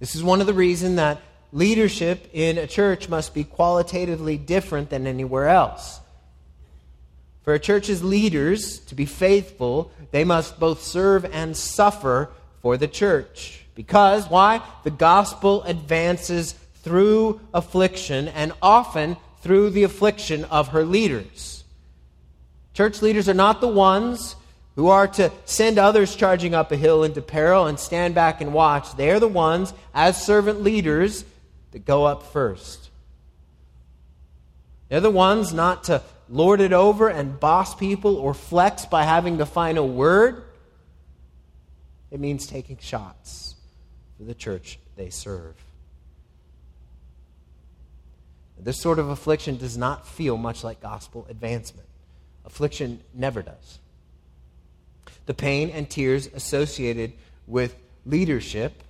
This 0.00 0.14
is 0.14 0.22
one 0.22 0.40
of 0.40 0.46
the 0.46 0.54
reasons 0.54 0.96
that 0.96 1.20
leadership 1.52 2.28
in 2.32 2.58
a 2.58 2.66
church 2.66 3.08
must 3.08 3.32
be 3.32 3.44
qualitatively 3.44 4.36
different 4.36 4.90
than 4.90 5.06
anywhere 5.06 5.48
else. 5.48 6.00
For 7.44 7.52
a 7.52 7.58
church's 7.58 8.02
leaders 8.02 8.78
to 8.80 8.94
be 8.94 9.04
faithful, 9.04 9.92
they 10.10 10.24
must 10.24 10.58
both 10.58 10.82
serve 10.82 11.26
and 11.26 11.56
suffer 11.56 12.30
for 12.62 12.76
the 12.78 12.88
church. 12.88 13.64
Because, 13.74 14.28
why? 14.30 14.62
The 14.82 14.90
gospel 14.90 15.62
advances 15.64 16.54
through 16.76 17.40
affliction 17.52 18.28
and 18.28 18.52
often 18.62 19.18
through 19.42 19.70
the 19.70 19.82
affliction 19.82 20.44
of 20.44 20.68
her 20.68 20.84
leaders. 20.84 21.64
Church 22.72 23.02
leaders 23.02 23.28
are 23.28 23.34
not 23.34 23.60
the 23.60 23.68
ones 23.68 24.36
who 24.74 24.88
are 24.88 25.06
to 25.06 25.30
send 25.44 25.78
others 25.78 26.16
charging 26.16 26.54
up 26.54 26.72
a 26.72 26.76
hill 26.76 27.04
into 27.04 27.20
peril 27.20 27.66
and 27.66 27.78
stand 27.78 28.14
back 28.14 28.40
and 28.40 28.54
watch. 28.54 28.96
They 28.96 29.10
are 29.10 29.20
the 29.20 29.28
ones, 29.28 29.72
as 29.92 30.24
servant 30.24 30.62
leaders, 30.62 31.24
that 31.72 31.84
go 31.84 32.04
up 32.04 32.22
first. 32.22 32.90
They're 34.88 35.00
the 35.00 35.10
ones 35.10 35.52
not 35.52 35.84
to 35.84 36.02
lord 36.28 36.60
it 36.60 36.72
over 36.72 37.08
and 37.08 37.38
boss 37.38 37.74
people 37.74 38.16
or 38.16 38.34
flex 38.34 38.86
by 38.86 39.04
having 39.04 39.36
the 39.36 39.46
final 39.46 39.88
word. 39.88 40.44
It 42.10 42.20
means 42.20 42.46
taking 42.46 42.78
shots 42.78 43.56
for 44.16 44.24
the 44.24 44.34
church 44.34 44.78
they 44.96 45.10
serve. 45.10 45.54
This 48.58 48.80
sort 48.80 48.98
of 48.98 49.08
affliction 49.10 49.58
does 49.58 49.76
not 49.76 50.08
feel 50.08 50.36
much 50.38 50.64
like 50.64 50.80
gospel 50.80 51.26
advancement. 51.28 51.88
Affliction 52.46 53.00
never 53.12 53.42
does. 53.42 53.78
The 55.26 55.34
pain 55.34 55.70
and 55.70 55.88
tears 55.88 56.28
associated 56.28 57.12
with 57.46 57.76
leadership 58.06 58.82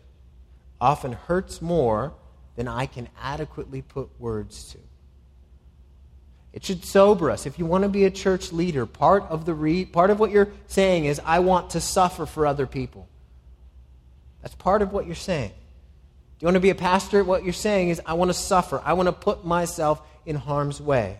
often 0.81 1.12
hurts 1.12 1.62
more 1.62 2.12
than 2.57 2.69
I 2.69 2.87
can 2.87 3.09
adequately 3.21 3.83
put 3.83 4.11
words 4.21 4.73
to. 4.73 4.79
It 6.54 6.64
should 6.64 6.84
sober 6.84 7.32
us. 7.32 7.46
If 7.46 7.58
you 7.58 7.66
want 7.66 7.82
to 7.82 7.88
be 7.88 8.04
a 8.04 8.12
church 8.12 8.52
leader, 8.52 8.87
part 8.87 9.25
of, 9.25 9.44
the 9.44 9.52
re- 9.52 9.84
part 9.84 10.11
of 10.11 10.20
what 10.20 10.30
you're 10.30 10.52
saying 10.68 11.04
is, 11.04 11.20
I 11.25 11.40
want 11.40 11.70
to 11.70 11.80
suffer 11.80 12.26
for 12.26 12.46
other 12.46 12.64
people. 12.64 13.08
That's 14.40 14.54
part 14.54 14.80
of 14.80 14.92
what 14.92 15.04
you're 15.04 15.16
saying. 15.16 15.49
Do 15.50 15.56
you 16.38 16.46
want 16.46 16.54
to 16.54 16.61
be 16.61 16.70
a 16.70 16.76
pastor? 16.76 17.25
What 17.25 17.42
you're 17.42 17.52
saying 17.52 17.88
is, 17.88 18.00
I 18.06 18.14
want 18.14 18.28
to 18.28 18.34
suffer. 18.34 18.80
I 18.84 18.92
want 18.92 19.08
to 19.08 19.12
put 19.12 19.44
myself 19.44 20.00
in 20.26 20.37
harm's 20.37 20.80
way. 20.80 21.18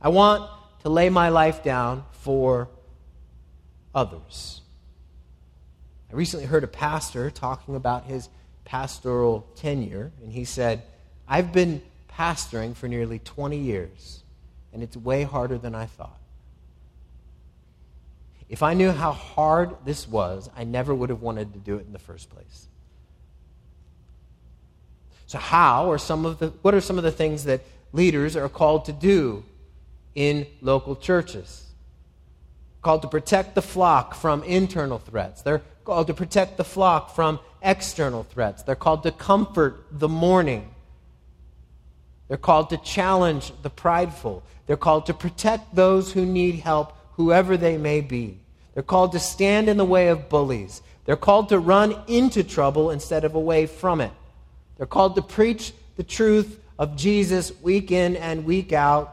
I 0.00 0.08
want 0.08 0.50
to 0.82 0.88
lay 0.88 1.10
my 1.10 1.28
life 1.28 1.62
down 1.62 2.04
for 2.10 2.68
others. 3.94 4.62
I 6.10 6.16
recently 6.16 6.46
heard 6.46 6.64
a 6.64 6.68
pastor 6.68 7.30
talking 7.30 7.76
about 7.76 8.06
his 8.06 8.28
pastoral 8.64 9.46
tenure, 9.54 10.10
and 10.24 10.32
he 10.32 10.44
said, 10.44 10.82
I've 11.28 11.52
been 11.52 11.80
pastoring 12.16 12.74
for 12.76 12.88
nearly 12.88 13.18
20 13.18 13.56
years, 13.56 14.22
and 14.72 14.82
it's 14.82 14.96
way 14.96 15.24
harder 15.24 15.58
than 15.58 15.74
I 15.74 15.86
thought. 15.86 16.18
If 18.48 18.62
I 18.62 18.74
knew 18.74 18.90
how 18.90 19.12
hard 19.12 19.74
this 19.84 20.06
was, 20.06 20.50
I 20.56 20.64
never 20.64 20.94
would 20.94 21.10
have 21.10 21.22
wanted 21.22 21.52
to 21.54 21.58
do 21.58 21.76
it 21.76 21.86
in 21.86 21.92
the 21.92 21.98
first 21.98 22.30
place. 22.30 22.68
So, 25.26 25.38
how 25.38 25.90
are 25.90 25.98
some 25.98 26.26
of 26.26 26.38
the, 26.38 26.48
what 26.62 26.74
are 26.74 26.80
some 26.80 26.98
of 26.98 27.04
the 27.04 27.10
things 27.10 27.44
that 27.44 27.62
leaders 27.92 28.36
are 28.36 28.48
called 28.48 28.84
to 28.84 28.92
do 28.92 29.44
in 30.14 30.46
local 30.60 30.94
churches? 30.94 31.66
Called 32.82 33.02
to 33.02 33.08
protect 33.08 33.54
the 33.54 33.62
flock 33.62 34.14
from 34.14 34.42
internal 34.44 34.98
threats. 34.98 35.40
They're 35.40 35.62
called 35.84 36.08
to 36.08 36.14
protect 36.14 36.58
the 36.58 36.64
flock 36.64 37.14
from 37.14 37.40
external 37.62 38.24
threats. 38.24 38.62
They're 38.62 38.76
called 38.76 39.02
to 39.04 39.10
comfort 39.10 39.86
the 39.90 40.08
mourning. 40.08 40.73
They're 42.28 42.36
called 42.36 42.70
to 42.70 42.78
challenge 42.78 43.52
the 43.62 43.70
prideful. 43.70 44.42
They're 44.66 44.76
called 44.76 45.06
to 45.06 45.14
protect 45.14 45.74
those 45.74 46.12
who 46.12 46.24
need 46.24 46.56
help 46.56 46.96
whoever 47.12 47.56
they 47.56 47.76
may 47.76 48.00
be. 48.00 48.38
They're 48.72 48.82
called 48.82 49.12
to 49.12 49.20
stand 49.20 49.68
in 49.68 49.76
the 49.76 49.84
way 49.84 50.08
of 50.08 50.28
bullies. 50.28 50.82
They're 51.04 51.16
called 51.16 51.50
to 51.50 51.58
run 51.58 51.96
into 52.08 52.42
trouble 52.42 52.90
instead 52.90 53.24
of 53.24 53.34
away 53.34 53.66
from 53.66 54.00
it. 54.00 54.10
They're 54.76 54.86
called 54.86 55.14
to 55.16 55.22
preach 55.22 55.72
the 55.96 56.02
truth 56.02 56.60
of 56.78 56.96
Jesus 56.96 57.52
week 57.62 57.92
in 57.92 58.16
and 58.16 58.44
week 58.44 58.72
out. 58.72 59.10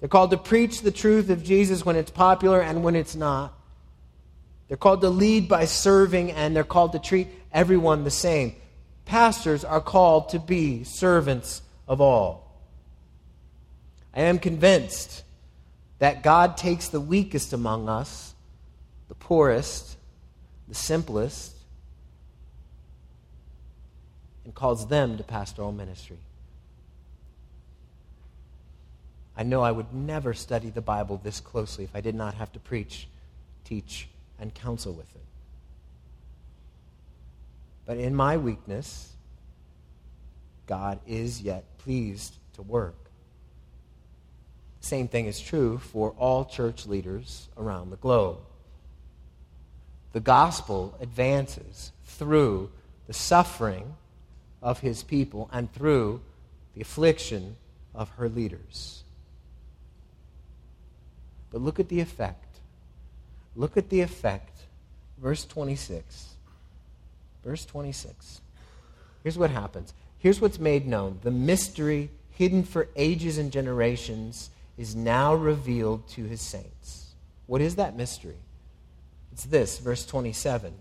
They're 0.00 0.08
called 0.08 0.30
to 0.30 0.38
preach 0.38 0.80
the 0.80 0.90
truth 0.90 1.30
of 1.30 1.44
Jesus 1.44 1.84
when 1.84 1.96
it's 1.96 2.10
popular 2.10 2.60
and 2.60 2.82
when 2.82 2.96
it's 2.96 3.14
not. 3.14 3.54
They're 4.66 4.76
called 4.76 5.00
to 5.02 5.10
lead 5.10 5.48
by 5.48 5.66
serving 5.66 6.32
and 6.32 6.54
they're 6.54 6.64
called 6.64 6.92
to 6.92 6.98
treat 6.98 7.28
everyone 7.52 8.04
the 8.04 8.10
same. 8.10 8.54
Pastors 9.04 9.64
are 9.64 9.80
called 9.80 10.30
to 10.30 10.38
be 10.38 10.84
servants 10.84 11.62
of 11.88 12.00
all. 12.00 12.62
I 14.14 14.22
am 14.22 14.38
convinced 14.38 15.24
that 15.98 16.22
God 16.22 16.56
takes 16.56 16.88
the 16.88 17.00
weakest 17.00 17.52
among 17.52 17.88
us, 17.88 18.34
the 19.08 19.14
poorest, 19.14 19.96
the 20.68 20.74
simplest, 20.74 21.54
and 24.44 24.54
calls 24.54 24.86
them 24.88 25.16
to 25.16 25.24
pastoral 25.24 25.72
ministry. 25.72 26.18
I 29.36 29.44
know 29.44 29.62
I 29.62 29.70
would 29.70 29.94
never 29.94 30.34
study 30.34 30.70
the 30.70 30.80
Bible 30.80 31.20
this 31.22 31.40
closely 31.40 31.84
if 31.84 31.94
I 31.94 32.00
did 32.00 32.14
not 32.14 32.34
have 32.34 32.52
to 32.52 32.58
preach, 32.58 33.06
teach, 33.64 34.08
and 34.40 34.52
counsel 34.52 34.92
with 34.92 35.14
it. 35.14 35.22
But 37.86 37.98
in 37.98 38.14
my 38.14 38.36
weakness, 38.36 39.12
God 40.66 40.98
is 41.06 41.40
yet 41.40 41.77
pleased 41.88 42.34
to 42.52 42.60
work. 42.60 43.10
Same 44.80 45.08
thing 45.08 45.24
is 45.24 45.40
true 45.40 45.78
for 45.78 46.10
all 46.18 46.44
church 46.44 46.84
leaders 46.84 47.48
around 47.56 47.88
the 47.88 47.96
globe. 47.96 48.40
The 50.12 50.20
gospel 50.20 50.94
advances 51.00 51.92
through 52.04 52.70
the 53.06 53.14
suffering 53.14 53.94
of 54.60 54.80
his 54.80 55.02
people 55.02 55.48
and 55.50 55.72
through 55.72 56.20
the 56.74 56.82
affliction 56.82 57.56
of 57.94 58.10
her 58.18 58.28
leaders. 58.28 59.02
But 61.50 61.62
look 61.62 61.80
at 61.80 61.88
the 61.88 62.00
effect. 62.00 62.58
Look 63.56 63.78
at 63.78 63.88
the 63.88 64.02
effect. 64.02 64.58
Verse 65.16 65.46
26. 65.46 66.34
Verse 67.42 67.64
26. 67.64 68.42
Here's 69.22 69.38
what 69.38 69.50
happens. 69.50 69.94
Here's 70.18 70.40
what's 70.40 70.58
made 70.58 70.86
known. 70.86 71.18
The 71.22 71.30
mystery 71.30 72.10
hidden 72.30 72.64
for 72.64 72.88
ages 72.96 73.38
and 73.38 73.52
generations 73.52 74.50
is 74.76 74.94
now 74.94 75.34
revealed 75.34 76.08
to 76.08 76.24
his 76.24 76.40
saints. 76.40 77.14
What 77.46 77.60
is 77.60 77.76
that 77.76 77.96
mystery? 77.96 78.38
It's 79.32 79.44
this, 79.44 79.78
verse 79.78 80.04
27. 80.04 80.74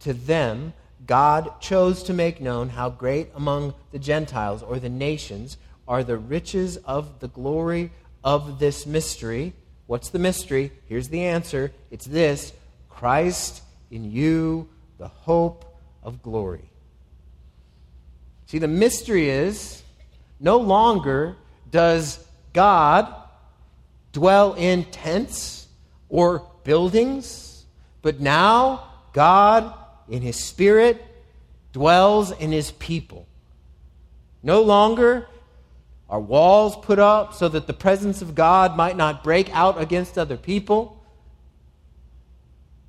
To 0.00 0.12
them, 0.12 0.72
God 1.06 1.60
chose 1.60 2.02
to 2.04 2.12
make 2.12 2.40
known 2.40 2.70
how 2.70 2.90
great 2.90 3.30
among 3.34 3.74
the 3.90 3.98
Gentiles 3.98 4.62
or 4.62 4.78
the 4.78 4.88
nations 4.88 5.56
are 5.88 6.04
the 6.04 6.16
riches 6.16 6.76
of 6.78 7.20
the 7.20 7.28
glory 7.28 7.90
of 8.22 8.58
this 8.58 8.86
mystery. 8.86 9.52
What's 9.86 10.10
the 10.10 10.18
mystery? 10.18 10.72
Here's 10.86 11.08
the 11.08 11.22
answer 11.22 11.72
it's 11.90 12.06
this 12.06 12.52
Christ 12.88 13.62
in 13.90 14.10
you, 14.10 14.68
the 14.98 15.08
hope 15.08 15.64
of 16.02 16.22
glory. 16.22 16.71
See, 18.52 18.58
the 18.58 18.68
mystery 18.68 19.30
is 19.30 19.82
no 20.38 20.58
longer 20.58 21.36
does 21.70 22.22
God 22.52 23.10
dwell 24.12 24.52
in 24.52 24.84
tents 24.84 25.68
or 26.10 26.46
buildings, 26.62 27.64
but 28.02 28.20
now 28.20 28.90
God 29.14 29.72
in 30.06 30.20
his 30.20 30.36
spirit 30.36 31.02
dwells 31.72 32.30
in 32.30 32.52
his 32.52 32.72
people. 32.72 33.26
No 34.42 34.60
longer 34.60 35.28
are 36.10 36.20
walls 36.20 36.76
put 36.76 36.98
up 36.98 37.32
so 37.32 37.48
that 37.48 37.66
the 37.66 37.72
presence 37.72 38.20
of 38.20 38.34
God 38.34 38.76
might 38.76 38.98
not 38.98 39.24
break 39.24 39.48
out 39.56 39.80
against 39.80 40.18
other 40.18 40.36
people. 40.36 41.02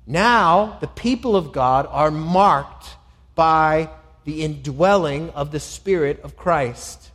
Now, 0.06 0.76
the 0.82 0.88
people 0.88 1.34
of 1.34 1.52
God 1.52 1.86
are 1.88 2.10
marked 2.10 2.96
by 3.34 3.88
the 4.24 4.42
indwelling 4.42 5.30
of 5.30 5.50
the 5.50 5.60
Spirit 5.60 6.20
of 6.22 6.36
Christ. 6.36 7.10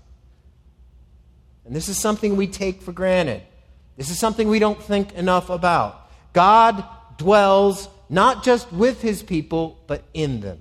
And 1.66 1.76
this 1.76 1.90
is 1.90 2.00
something 2.00 2.36
we 2.36 2.48
take 2.48 2.82
for 2.82 2.92
granted. 2.92 3.44
This 3.98 4.10
is 4.10 4.18
something 4.18 4.48
we 4.48 4.60
don't 4.60 4.82
think 4.82 5.14
enough 5.14 5.50
about. 5.50 6.10
God 6.34 6.84
dwells 7.18 7.90
not 8.10 8.44
just 8.44 8.72
with 8.72 9.02
his 9.02 9.22
people, 9.22 9.78
but 9.86 10.04
in 10.14 10.42
them. 10.42 10.60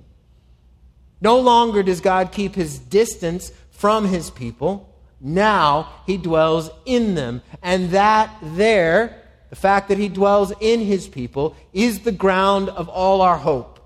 No 1.21 1.39
longer 1.41 1.83
does 1.83 2.01
God 2.01 2.31
keep 2.33 2.55
his 2.55 2.79
distance 2.79 3.53
from 3.71 4.07
his 4.07 4.31
people. 4.31 4.95
Now 5.21 5.93
he 6.07 6.17
dwells 6.17 6.71
in 6.85 7.15
them. 7.15 7.43
And 7.63 7.91
that 7.91 8.35
there, 8.43 9.23
the 9.51 9.57
fact 9.57 9.89
that 9.89 9.99
he 9.99 10.09
dwells 10.09 10.53
in 10.61 10.81
his 10.81 11.09
people, 11.09 11.57
is 11.73 12.01
the 12.01 12.13
ground 12.13 12.69
of 12.69 12.89
all 12.89 13.23
our 13.23 13.39
hope. 13.39 13.78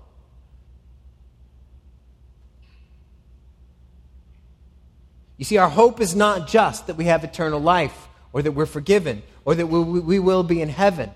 You 5.43 5.45
see, 5.45 5.57
our 5.57 5.67
hope 5.67 5.99
is 5.99 6.15
not 6.15 6.47
just 6.47 6.87
that 6.87 6.95
we 6.95 7.03
have 7.03 7.25
eternal 7.25 7.59
life, 7.59 8.07
or 8.31 8.41
that 8.41 8.53
we're 8.53 8.65
forgiven, 8.65 9.23
or 9.43 9.53
that 9.53 9.67
we, 9.67 9.99
we 9.99 10.17
will 10.17 10.41
be 10.41 10.61
in 10.61 10.69
heaven. 10.69 11.11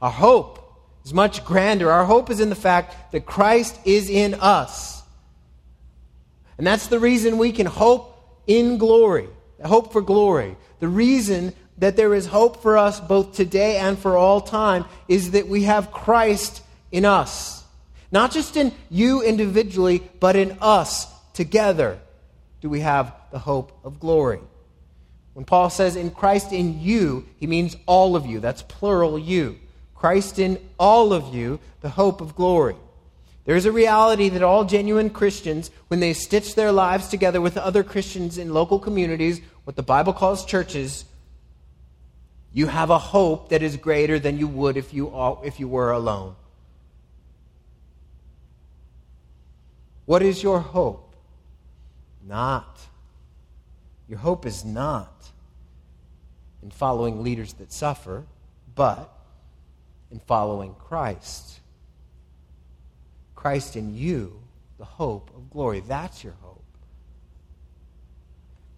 Our 0.00 0.08
hope 0.08 0.78
is 1.04 1.12
much 1.12 1.44
grander. 1.44 1.90
Our 1.90 2.04
hope 2.04 2.30
is 2.30 2.38
in 2.38 2.48
the 2.48 2.54
fact 2.54 3.10
that 3.10 3.26
Christ 3.26 3.76
is 3.84 4.08
in 4.08 4.34
us. 4.34 5.02
And 6.58 6.64
that's 6.64 6.86
the 6.86 7.00
reason 7.00 7.38
we 7.38 7.50
can 7.50 7.66
hope 7.66 8.44
in 8.46 8.78
glory, 8.78 9.28
hope 9.64 9.92
for 9.92 10.00
glory. 10.00 10.56
The 10.78 10.86
reason 10.86 11.52
that 11.78 11.96
there 11.96 12.14
is 12.14 12.26
hope 12.26 12.62
for 12.62 12.78
us 12.78 13.00
both 13.00 13.34
today 13.34 13.78
and 13.78 13.98
for 13.98 14.16
all 14.16 14.40
time 14.40 14.84
is 15.08 15.32
that 15.32 15.48
we 15.48 15.64
have 15.64 15.90
Christ 15.90 16.62
in 16.92 17.04
us. 17.04 17.64
Not 18.12 18.30
just 18.30 18.56
in 18.56 18.72
you 18.90 19.22
individually, 19.22 20.08
but 20.20 20.36
in 20.36 20.56
us 20.60 21.08
together 21.32 21.98
do 22.60 22.68
we 22.68 22.78
have 22.78 23.12
the 23.32 23.40
hope 23.40 23.76
of 23.82 23.98
glory. 23.98 24.38
When 25.32 25.44
Paul 25.44 25.70
says 25.70 25.96
in 25.96 26.10
Christ 26.10 26.52
in 26.52 26.80
you, 26.80 27.26
he 27.38 27.46
means 27.46 27.76
all 27.86 28.14
of 28.14 28.26
you. 28.26 28.38
That's 28.38 28.62
plural 28.62 29.18
you. 29.18 29.58
Christ 29.94 30.38
in 30.38 30.58
all 30.78 31.12
of 31.12 31.34
you, 31.34 31.58
the 31.80 31.88
hope 31.88 32.20
of 32.20 32.36
glory. 32.36 32.76
There 33.44 33.56
is 33.56 33.66
a 33.66 33.72
reality 33.72 34.28
that 34.28 34.42
all 34.42 34.64
genuine 34.64 35.10
Christians, 35.10 35.70
when 35.88 36.00
they 36.00 36.12
stitch 36.12 36.54
their 36.54 36.70
lives 36.70 37.08
together 37.08 37.40
with 37.40 37.56
other 37.56 37.82
Christians 37.82 38.38
in 38.38 38.54
local 38.54 38.78
communities, 38.78 39.40
what 39.64 39.74
the 39.74 39.82
Bible 39.82 40.12
calls 40.12 40.44
churches, 40.44 41.04
you 42.52 42.66
have 42.66 42.90
a 42.90 42.98
hope 42.98 43.48
that 43.48 43.62
is 43.62 43.76
greater 43.76 44.18
than 44.18 44.38
you 44.38 44.46
would 44.46 44.76
if 44.76 44.92
you, 44.92 45.10
if 45.42 45.58
you 45.58 45.66
were 45.66 45.90
alone. 45.90 46.36
What 50.04 50.22
is 50.22 50.42
your 50.42 50.60
hope? 50.60 51.14
Not. 52.26 52.86
Your 54.12 54.18
hope 54.18 54.44
is 54.44 54.62
not 54.62 55.30
in 56.62 56.70
following 56.70 57.22
leaders 57.22 57.54
that 57.54 57.72
suffer, 57.72 58.26
but 58.74 59.10
in 60.10 60.18
following 60.18 60.74
Christ. 60.74 61.60
Christ 63.34 63.74
in 63.74 63.94
you, 63.96 64.38
the 64.76 64.84
hope 64.84 65.30
of 65.34 65.48
glory. 65.48 65.80
That's 65.80 66.22
your 66.22 66.34
hope. 66.42 66.62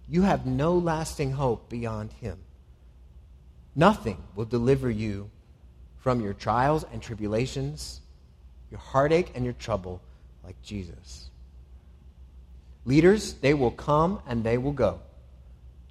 You 0.08 0.22
have 0.22 0.46
no 0.46 0.78
lasting 0.78 1.32
hope 1.32 1.68
beyond 1.68 2.12
Him. 2.12 2.38
Nothing 3.74 4.22
will 4.36 4.44
deliver 4.44 4.88
you 4.88 5.28
from 5.98 6.20
your 6.20 6.34
trials 6.34 6.84
and 6.92 7.02
tribulations, 7.02 8.00
your 8.70 8.78
heartache 8.78 9.32
and 9.34 9.44
your 9.44 9.54
trouble 9.54 10.00
like 10.44 10.62
Jesus. 10.62 11.28
Leaders, 12.84 13.32
they 13.32 13.52
will 13.52 13.72
come 13.72 14.22
and 14.28 14.44
they 14.44 14.58
will 14.58 14.70
go. 14.70 15.00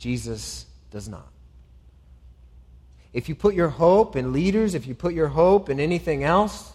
Jesus 0.04 0.66
does 0.92 1.08
not. 1.08 1.30
If 3.14 3.30
you 3.30 3.36
put 3.36 3.56
your 3.56 3.70
hope 3.70 4.18
in 4.18 4.34
leaders, 4.34 4.76
if 4.76 4.86
you 4.86 4.96
put 4.96 5.14
your 5.14 5.30
hope 5.30 5.70
in 5.70 5.80
anything 5.80 6.26
else, 6.26 6.74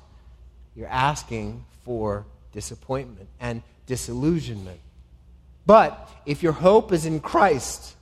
you're 0.75 0.88
asking 0.88 1.62
for 1.85 2.25
disappointment 2.55 3.29
and 3.38 3.62
disillusionment. 3.85 4.81
But 5.67 6.09
if 6.25 6.43
your 6.43 6.53
hope 6.53 6.91
is 6.91 7.05
in 7.05 7.21
Christ, 7.21 7.97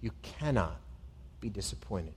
you 0.00 0.12
cannot 0.22 0.76
be 1.40 1.48
disappointed. 1.48 2.14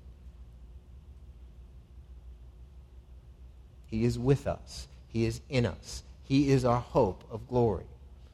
He 3.88 4.06
is 4.06 4.20
with 4.20 4.46
us, 4.46 4.88
He 5.08 5.26
is 5.26 5.42
in 5.50 5.66
us, 5.66 6.04
He 6.26 6.52
is 6.52 6.64
our 6.64 6.80
hope 6.80 7.24
of 7.32 7.48
glory. 7.48 7.86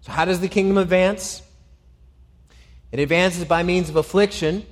So, 0.02 0.12
how 0.12 0.26
does 0.26 0.42
the 0.42 0.50
kingdom 0.50 0.78
advance? 0.78 1.42
It 2.96 3.00
advances 3.00 3.44
by 3.44 3.62
means 3.62 3.90
of 3.90 3.98
affliction 3.98 4.66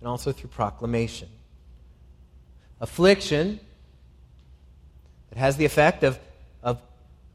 and 0.00 0.06
also 0.06 0.32
through 0.32 0.50
proclamation. 0.50 1.30
Affliction 2.78 3.58
that 5.30 5.38
has 5.38 5.56
the 5.56 5.64
effect 5.64 6.02
of, 6.02 6.18
of, 6.62 6.82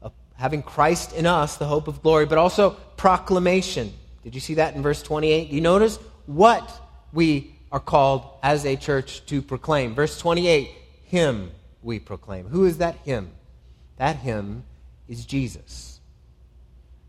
of 0.00 0.12
having 0.36 0.62
Christ 0.62 1.12
in 1.14 1.26
us, 1.26 1.56
the 1.56 1.66
hope 1.66 1.88
of 1.88 2.00
glory, 2.00 2.26
but 2.26 2.38
also 2.38 2.76
proclamation. 2.96 3.92
Did 4.22 4.36
you 4.36 4.40
see 4.40 4.54
that 4.54 4.76
in 4.76 4.82
verse 4.82 5.02
28? 5.02 5.48
You 5.48 5.60
notice 5.60 5.96
what 6.26 6.70
we 7.12 7.52
are 7.72 7.80
called 7.80 8.22
as 8.40 8.64
a 8.64 8.76
church 8.76 9.26
to 9.26 9.42
proclaim. 9.42 9.96
Verse 9.96 10.16
28 10.16 10.70
Him 11.06 11.50
we 11.82 11.98
proclaim. 11.98 12.46
Who 12.46 12.66
is 12.66 12.78
that 12.78 12.94
Him? 12.98 13.32
That 13.96 14.18
Him 14.18 14.62
is 15.08 15.26
Jesus. 15.26 15.99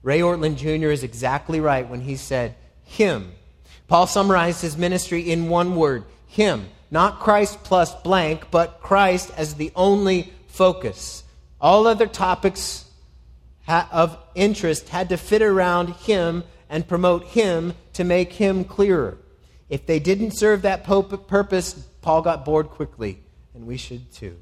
Ray 0.03 0.19
Ortlund 0.19 0.57
Jr. 0.57 0.89
is 0.89 1.03
exactly 1.03 1.59
right 1.59 1.87
when 1.87 2.01
he 2.01 2.15
said, 2.15 2.55
Him. 2.83 3.33
Paul 3.87 4.07
summarized 4.07 4.61
his 4.61 4.77
ministry 4.77 5.31
in 5.31 5.49
one 5.49 5.75
word 5.75 6.05
Him. 6.27 6.69
Not 6.89 7.19
Christ 7.19 7.63
plus 7.63 7.93
blank, 8.01 8.49
but 8.51 8.81
Christ 8.81 9.31
as 9.37 9.55
the 9.55 9.71
only 9.75 10.33
focus. 10.47 11.23
All 11.59 11.87
other 11.87 12.07
topics 12.07 12.85
of 13.67 14.17
interest 14.33 14.89
had 14.89 15.09
to 15.09 15.17
fit 15.17 15.41
around 15.41 15.89
Him 15.89 16.43
and 16.69 16.87
promote 16.87 17.25
Him 17.25 17.73
to 17.93 18.03
make 18.03 18.33
Him 18.33 18.63
clearer. 18.63 19.17
If 19.69 19.85
they 19.85 19.99
didn't 19.99 20.31
serve 20.31 20.63
that 20.63 20.83
purpose, 20.83 21.73
Paul 22.01 22.21
got 22.23 22.43
bored 22.43 22.69
quickly, 22.69 23.19
and 23.53 23.67
we 23.67 23.77
should 23.77 24.11
too. 24.11 24.37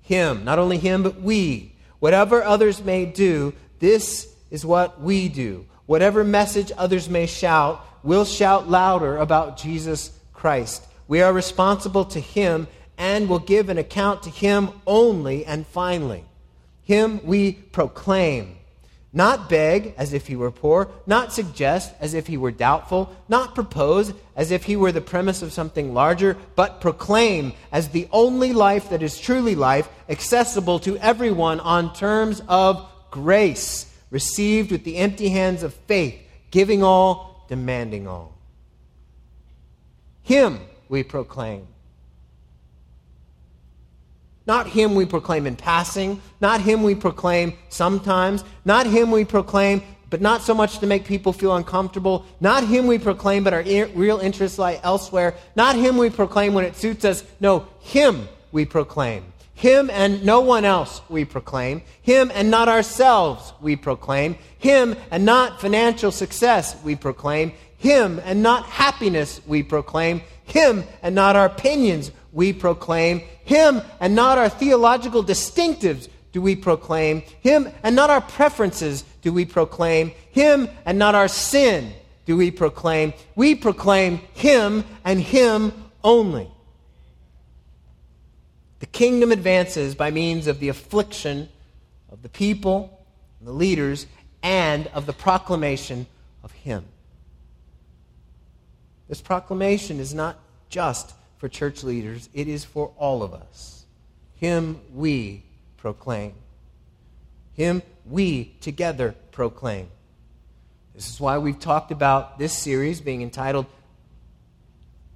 Him, 0.00 0.44
not 0.44 0.58
only 0.58 0.78
Him, 0.78 1.02
but 1.02 1.20
we. 1.20 1.74
Whatever 1.98 2.42
others 2.42 2.82
may 2.82 3.06
do, 3.06 3.52
this 3.80 4.32
is 4.50 4.64
what 4.64 5.00
we 5.00 5.28
do. 5.28 5.66
Whatever 5.86 6.24
message 6.24 6.72
others 6.76 7.08
may 7.08 7.26
shout, 7.26 7.84
we'll 8.02 8.24
shout 8.24 8.68
louder 8.68 9.16
about 9.16 9.56
Jesus 9.56 10.10
Christ. 10.32 10.84
We 11.08 11.22
are 11.22 11.32
responsible 11.32 12.04
to 12.06 12.20
Him 12.20 12.66
and 12.98 13.28
will 13.28 13.38
give 13.38 13.68
an 13.68 13.78
account 13.78 14.24
to 14.24 14.30
Him 14.30 14.70
only 14.86 15.44
and 15.44 15.66
finally. 15.66 16.24
Him 16.82 17.20
we 17.24 17.52
proclaim. 17.52 18.56
Not 19.12 19.48
beg 19.48 19.94
as 19.96 20.12
if 20.12 20.26
he 20.26 20.36
were 20.36 20.50
poor, 20.50 20.90
not 21.06 21.32
suggest 21.32 21.94
as 22.00 22.12
if 22.12 22.26
he 22.26 22.36
were 22.36 22.50
doubtful, 22.50 23.10
not 23.30 23.54
propose 23.54 24.12
as 24.36 24.50
if 24.50 24.64
he 24.64 24.76
were 24.76 24.92
the 24.92 25.00
premise 25.00 25.40
of 25.40 25.54
something 25.54 25.94
larger, 25.94 26.36
but 26.54 26.82
proclaim 26.82 27.54
as 27.72 27.88
the 27.88 28.08
only 28.12 28.52
life 28.52 28.90
that 28.90 29.02
is 29.02 29.18
truly 29.18 29.54
life, 29.54 29.88
accessible 30.10 30.78
to 30.80 30.98
everyone 30.98 31.60
on 31.60 31.94
terms 31.94 32.42
of 32.46 32.86
grace, 33.10 33.85
received 34.10 34.70
with 34.70 34.84
the 34.84 34.96
empty 34.96 35.28
hands 35.28 35.62
of 35.62 35.74
faith, 35.74 36.18
giving 36.50 36.82
all, 36.82 37.44
demanding 37.48 38.06
all. 38.06 38.32
Him 40.22 40.60
we 40.88 41.02
proclaim. 41.02 41.66
Not 44.46 44.68
him 44.68 44.94
we 44.94 45.06
proclaim 45.06 45.46
in 45.46 45.56
passing, 45.56 46.22
not 46.40 46.60
him 46.60 46.84
we 46.84 46.94
proclaim 46.94 47.54
sometimes, 47.68 48.44
not 48.64 48.86
him 48.86 49.10
we 49.10 49.24
proclaim, 49.24 49.82
but 50.08 50.20
not 50.20 50.42
so 50.42 50.54
much 50.54 50.78
to 50.78 50.86
make 50.86 51.04
people 51.04 51.32
feel 51.32 51.56
uncomfortable, 51.56 52.24
not 52.40 52.64
him 52.64 52.86
we 52.86 52.98
proclaim, 52.98 53.42
but 53.42 53.52
our 53.52 53.62
real 53.94 54.18
interests 54.18 54.58
lie 54.58 54.80
elsewhere, 54.84 55.34
not 55.56 55.74
him 55.74 55.96
we 55.96 56.10
proclaim 56.10 56.54
when 56.54 56.64
it 56.64 56.76
suits 56.76 57.04
us. 57.04 57.24
No, 57.40 57.66
him 57.80 58.28
we 58.52 58.64
proclaim. 58.64 59.24
Him 59.56 59.88
and 59.88 60.22
no 60.22 60.40
one 60.40 60.66
else 60.66 61.00
we 61.08 61.24
proclaim. 61.24 61.80
Him 62.02 62.30
and 62.34 62.50
not 62.50 62.68
ourselves 62.68 63.54
we 63.62 63.74
proclaim. 63.74 64.36
Him 64.58 64.94
and 65.10 65.24
not 65.24 65.62
financial 65.62 66.12
success 66.12 66.76
we 66.84 66.94
proclaim. 66.94 67.52
Him 67.78 68.20
and 68.24 68.42
not 68.42 68.66
happiness 68.66 69.40
we 69.46 69.62
proclaim. 69.62 70.20
Him 70.44 70.84
and 71.02 71.14
not 71.14 71.36
our 71.36 71.46
opinions 71.46 72.12
we 72.34 72.52
proclaim. 72.52 73.22
Him 73.44 73.80
and 73.98 74.14
not 74.14 74.36
our 74.36 74.50
theological 74.50 75.24
distinctives 75.24 76.10
do 76.32 76.42
we 76.42 76.54
proclaim. 76.54 77.22
Him 77.40 77.72
and 77.82 77.96
not 77.96 78.10
our 78.10 78.20
preferences 78.20 79.04
do 79.22 79.32
we 79.32 79.46
proclaim. 79.46 80.12
Him 80.32 80.68
and 80.84 80.98
not 80.98 81.14
our 81.14 81.28
sin 81.28 81.94
do 82.26 82.36
we 82.36 82.50
proclaim. 82.50 83.14
We 83.36 83.54
proclaim 83.54 84.18
Him 84.34 84.84
and 85.02 85.18
Him 85.18 85.72
only. 86.04 86.50
The 88.80 88.86
kingdom 88.86 89.32
advances 89.32 89.94
by 89.94 90.10
means 90.10 90.46
of 90.46 90.60
the 90.60 90.68
affliction 90.68 91.48
of 92.10 92.22
the 92.22 92.28
people, 92.28 93.06
the 93.40 93.52
leaders, 93.52 94.06
and 94.42 94.86
of 94.88 95.06
the 95.06 95.12
proclamation 95.12 96.06
of 96.42 96.52
Him. 96.52 96.84
This 99.08 99.20
proclamation 99.20 100.00
is 100.00 100.14
not 100.14 100.38
just 100.68 101.14
for 101.38 101.48
church 101.48 101.84
leaders, 101.84 102.28
it 102.34 102.48
is 102.48 102.64
for 102.64 102.92
all 102.96 103.22
of 103.22 103.32
us. 103.34 103.84
Him 104.36 104.80
we 104.94 105.42
proclaim. 105.76 106.34
Him 107.54 107.82
we 108.04 108.56
together 108.60 109.14
proclaim. 109.32 109.88
This 110.94 111.10
is 111.10 111.20
why 111.20 111.38
we've 111.38 111.58
talked 111.58 111.90
about 111.90 112.38
this 112.38 112.56
series 112.56 113.00
being 113.00 113.22
entitled, 113.22 113.66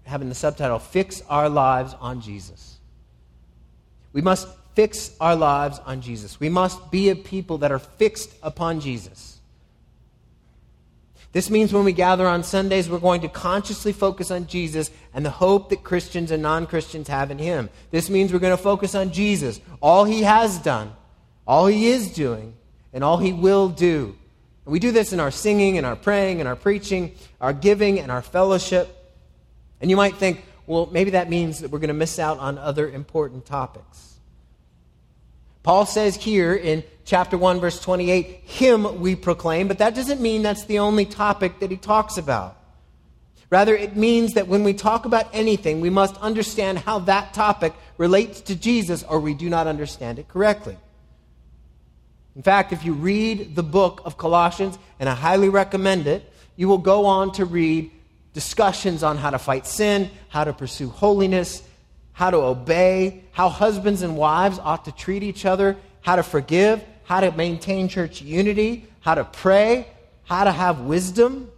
having 0.04 0.28
the 0.28 0.34
subtitle, 0.34 0.78
Fix 0.78 1.22
Our 1.28 1.48
Lives 1.48 1.94
on 2.00 2.20
Jesus. 2.20 2.69
We 4.12 4.22
must 4.22 4.48
fix 4.74 5.10
our 5.20 5.36
lives 5.36 5.78
on 5.84 6.00
Jesus. 6.00 6.40
We 6.40 6.48
must 6.48 6.90
be 6.90 7.10
a 7.10 7.16
people 7.16 7.58
that 7.58 7.72
are 7.72 7.78
fixed 7.78 8.34
upon 8.42 8.80
Jesus. 8.80 9.40
This 11.32 11.48
means 11.48 11.72
when 11.72 11.84
we 11.84 11.92
gather 11.92 12.26
on 12.26 12.42
Sundays, 12.42 12.90
we're 12.90 12.98
going 12.98 13.20
to 13.20 13.28
consciously 13.28 13.92
focus 13.92 14.32
on 14.32 14.48
Jesus 14.48 14.90
and 15.14 15.24
the 15.24 15.30
hope 15.30 15.68
that 15.70 15.84
Christians 15.84 16.32
and 16.32 16.42
non 16.42 16.66
Christians 16.66 17.06
have 17.06 17.30
in 17.30 17.38
Him. 17.38 17.70
This 17.92 18.10
means 18.10 18.32
we're 18.32 18.40
going 18.40 18.56
to 18.56 18.62
focus 18.62 18.96
on 18.96 19.12
Jesus, 19.12 19.60
all 19.80 20.04
He 20.04 20.22
has 20.22 20.58
done, 20.58 20.92
all 21.46 21.66
He 21.66 21.88
is 21.88 22.12
doing, 22.12 22.54
and 22.92 23.04
all 23.04 23.18
He 23.18 23.32
will 23.32 23.68
do. 23.68 24.16
And 24.64 24.72
we 24.72 24.80
do 24.80 24.90
this 24.90 25.12
in 25.12 25.20
our 25.20 25.30
singing, 25.30 25.78
and 25.78 25.86
our 25.86 25.94
praying, 25.94 26.40
and 26.40 26.48
our 26.48 26.56
preaching, 26.56 27.14
our 27.40 27.52
giving, 27.52 28.00
and 28.00 28.10
our 28.10 28.22
fellowship. 28.22 28.88
And 29.80 29.88
you 29.88 29.96
might 29.96 30.16
think, 30.16 30.44
well, 30.66 30.88
maybe 30.92 31.10
that 31.10 31.28
means 31.28 31.60
that 31.60 31.70
we're 31.70 31.78
going 31.78 31.88
to 31.88 31.94
miss 31.94 32.18
out 32.18 32.38
on 32.38 32.58
other 32.58 32.88
important 32.88 33.46
topics. 33.46 34.10
Paul 35.62 35.84
says 35.84 36.16
here 36.16 36.54
in 36.54 36.82
chapter 37.04 37.36
1, 37.36 37.60
verse 37.60 37.80
28, 37.80 38.26
Him 38.44 39.00
we 39.00 39.14
proclaim, 39.14 39.68
but 39.68 39.78
that 39.78 39.94
doesn't 39.94 40.20
mean 40.20 40.42
that's 40.42 40.64
the 40.64 40.78
only 40.78 41.04
topic 41.04 41.60
that 41.60 41.70
he 41.70 41.76
talks 41.76 42.16
about. 42.16 42.56
Rather, 43.50 43.74
it 43.74 43.96
means 43.96 44.34
that 44.34 44.46
when 44.46 44.62
we 44.62 44.72
talk 44.72 45.04
about 45.06 45.28
anything, 45.32 45.80
we 45.80 45.90
must 45.90 46.16
understand 46.18 46.78
how 46.78 47.00
that 47.00 47.34
topic 47.34 47.74
relates 47.98 48.40
to 48.42 48.54
Jesus, 48.54 49.02
or 49.02 49.18
we 49.18 49.34
do 49.34 49.50
not 49.50 49.66
understand 49.66 50.20
it 50.20 50.28
correctly. 50.28 50.76
In 52.36 52.42
fact, 52.42 52.72
if 52.72 52.84
you 52.84 52.92
read 52.92 53.56
the 53.56 53.62
book 53.64 54.02
of 54.04 54.16
Colossians, 54.16 54.78
and 55.00 55.08
I 55.08 55.14
highly 55.14 55.48
recommend 55.48 56.06
it, 56.06 56.32
you 56.54 56.68
will 56.68 56.78
go 56.78 57.06
on 57.06 57.32
to 57.32 57.44
read 57.44 57.90
discussions 58.32 59.02
on 59.02 59.16
how 59.16 59.30
to 59.30 59.38
fight 59.38 59.66
sin, 59.66 60.10
how 60.28 60.44
to 60.44 60.52
pursue 60.52 60.88
holiness, 60.88 61.62
how 62.12 62.30
to 62.30 62.36
obey, 62.36 63.24
how 63.32 63.48
husbands 63.48 64.02
and 64.02 64.16
wives 64.16 64.58
ought 64.58 64.84
to 64.84 64.92
treat 64.92 65.22
each 65.22 65.44
other, 65.44 65.76
how 66.02 66.16
to 66.16 66.22
forgive, 66.22 66.84
how 67.04 67.20
to 67.20 67.32
maintain 67.32 67.88
church 67.88 68.22
unity, 68.22 68.86
how 69.00 69.14
to 69.14 69.24
pray, 69.24 69.88
how 70.24 70.44
to 70.44 70.52
have 70.52 70.80
wisdom. 70.80 71.50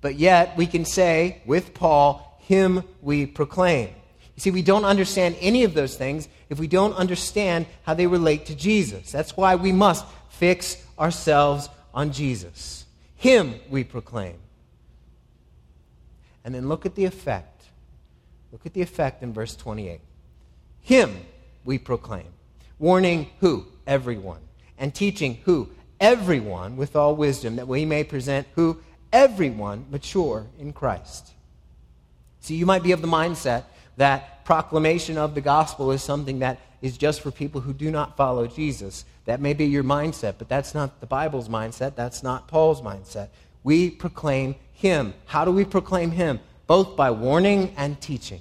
But 0.00 0.14
yet, 0.14 0.56
we 0.56 0.66
can 0.66 0.84
say 0.84 1.42
with 1.44 1.74
Paul, 1.74 2.38
Him 2.40 2.84
we 3.02 3.26
proclaim. 3.26 3.88
You 4.36 4.40
see, 4.40 4.50
we 4.50 4.62
don't 4.62 4.86
understand 4.86 5.36
any 5.40 5.64
of 5.64 5.74
those 5.74 5.96
things 5.96 6.28
if 6.48 6.58
we 6.58 6.66
don't 6.66 6.94
understand 6.94 7.66
how 7.82 7.92
they 7.92 8.06
relate 8.06 8.46
to 8.46 8.54
Jesus. 8.54 9.12
That's 9.12 9.36
why 9.36 9.56
we 9.56 9.72
must 9.72 10.06
fix 10.30 10.82
ourselves 10.98 11.68
on 11.92 12.12
Jesus. 12.12 12.86
Him 13.20 13.60
we 13.68 13.84
proclaim. 13.84 14.36
And 16.42 16.54
then 16.54 16.70
look 16.70 16.86
at 16.86 16.94
the 16.94 17.04
effect. 17.04 17.64
Look 18.50 18.64
at 18.64 18.72
the 18.72 18.80
effect 18.80 19.22
in 19.22 19.34
verse 19.34 19.54
28. 19.54 20.00
Him 20.80 21.14
we 21.62 21.76
proclaim, 21.76 22.28
warning 22.78 23.28
who? 23.40 23.66
Everyone. 23.86 24.40
And 24.78 24.94
teaching 24.94 25.38
who? 25.44 25.68
Everyone 26.00 26.78
with 26.78 26.96
all 26.96 27.14
wisdom, 27.14 27.56
that 27.56 27.68
we 27.68 27.84
may 27.84 28.04
present 28.04 28.46
who? 28.54 28.80
Everyone 29.12 29.84
mature 29.90 30.46
in 30.58 30.72
Christ. 30.72 31.32
See, 32.40 32.54
you 32.54 32.64
might 32.64 32.82
be 32.82 32.92
of 32.92 33.02
the 33.02 33.06
mindset 33.06 33.64
that 33.98 34.46
proclamation 34.46 35.18
of 35.18 35.34
the 35.34 35.42
gospel 35.42 35.90
is 35.90 36.02
something 36.02 36.38
that 36.38 36.58
is 36.80 36.96
just 36.96 37.20
for 37.20 37.30
people 37.30 37.60
who 37.60 37.74
do 37.74 37.90
not 37.90 38.16
follow 38.16 38.46
Jesus. 38.46 39.04
That 39.30 39.40
may 39.40 39.54
be 39.54 39.66
your 39.66 39.84
mindset, 39.84 40.34
but 40.38 40.48
that's 40.48 40.74
not 40.74 40.98
the 40.98 41.06
Bible's 41.06 41.48
mindset. 41.48 41.94
That's 41.94 42.24
not 42.24 42.48
Paul's 42.48 42.82
mindset. 42.82 43.28
We 43.62 43.88
proclaim 43.88 44.56
Him. 44.72 45.14
How 45.26 45.44
do 45.44 45.52
we 45.52 45.64
proclaim 45.64 46.10
Him? 46.10 46.40
Both 46.66 46.96
by 46.96 47.12
warning 47.12 47.72
and 47.76 48.00
teaching. 48.00 48.40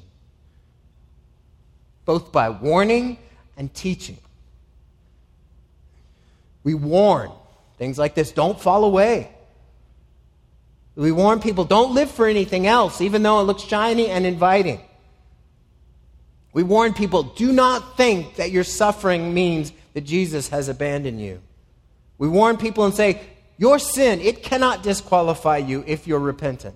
Both 2.05 2.31
by 2.31 2.49
warning 2.49 3.19
and 3.55 3.71
teaching. 3.71 4.17
We 6.63 6.73
warn 6.73 7.29
things 7.77 7.99
like 7.99 8.15
this 8.15 8.31
don't 8.31 8.59
fall 8.59 8.83
away. 8.83 9.29
We 10.95 11.11
warn 11.11 11.39
people 11.39 11.65
don't 11.65 11.93
live 11.93 12.09
for 12.09 12.25
anything 12.25 12.65
else, 12.65 12.99
even 12.99 13.21
though 13.21 13.41
it 13.41 13.43
looks 13.43 13.61
shiny 13.61 14.07
and 14.07 14.25
inviting. 14.25 14.81
We 16.51 16.63
warn 16.63 16.95
people 16.95 17.21
do 17.21 17.51
not 17.51 17.95
think 17.95 18.37
that 18.37 18.49
your 18.49 18.63
suffering 18.63 19.35
means 19.35 19.71
that 19.93 20.01
Jesus 20.01 20.49
has 20.49 20.69
abandoned 20.69 21.21
you. 21.21 21.41
We 22.17 22.27
warn 22.27 22.57
people 22.57 22.85
and 22.85 22.93
say, 22.93 23.21
Your 23.57 23.79
sin, 23.79 24.19
it 24.21 24.43
cannot 24.43 24.83
disqualify 24.83 25.57
you 25.57 25.83
if 25.87 26.05
you're 26.05 26.19
repentant. 26.19 26.75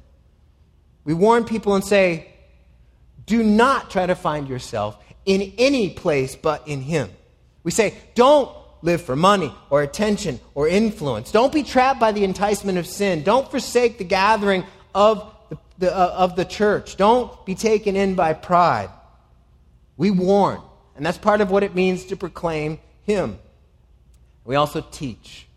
We 1.03 1.13
warn 1.13 1.43
people 1.43 1.75
and 1.75 1.83
say, 1.83 2.33
Do 3.25 3.43
not 3.43 3.91
try 3.91 4.05
to 4.05 4.15
find 4.15 4.47
yourself 4.47 4.97
in 5.25 5.53
any 5.57 5.89
place 5.89 6.35
but 6.35 6.67
in 6.67 6.81
Him. 6.81 7.09
We 7.63 7.71
say, 7.71 7.93
Don't 8.15 8.49
live 8.81 9.01
for 9.01 9.15
money 9.15 9.53
or 9.69 9.81
attention 9.81 10.39
or 10.55 10.67
influence. 10.67 11.31
Don't 11.31 11.53
be 11.53 11.63
trapped 11.63 11.99
by 11.99 12.11
the 12.11 12.23
enticement 12.23 12.77
of 12.77 12.87
sin. 12.87 13.23
Don't 13.23 13.49
forsake 13.49 13.97
the 13.97 14.03
gathering 14.03 14.65
of 14.93 15.33
the, 15.49 15.57
the 15.79 15.95
uh, 15.95 16.15
of 16.17 16.35
the 16.35 16.45
church. 16.45 16.97
Don't 16.97 17.45
be 17.45 17.55
taken 17.55 17.95
in 17.95 18.15
by 18.15 18.33
pride. 18.33 18.89
We 19.97 20.11
warn, 20.11 20.59
and 20.95 21.05
that's 21.05 21.17
part 21.17 21.41
of 21.41 21.51
what 21.51 21.63
it 21.63 21.75
means 21.75 22.05
to 22.05 22.15
proclaim 22.15 22.79
Him. 23.03 23.39
We 24.45 24.55
also 24.55 24.81
teach. 24.81 25.47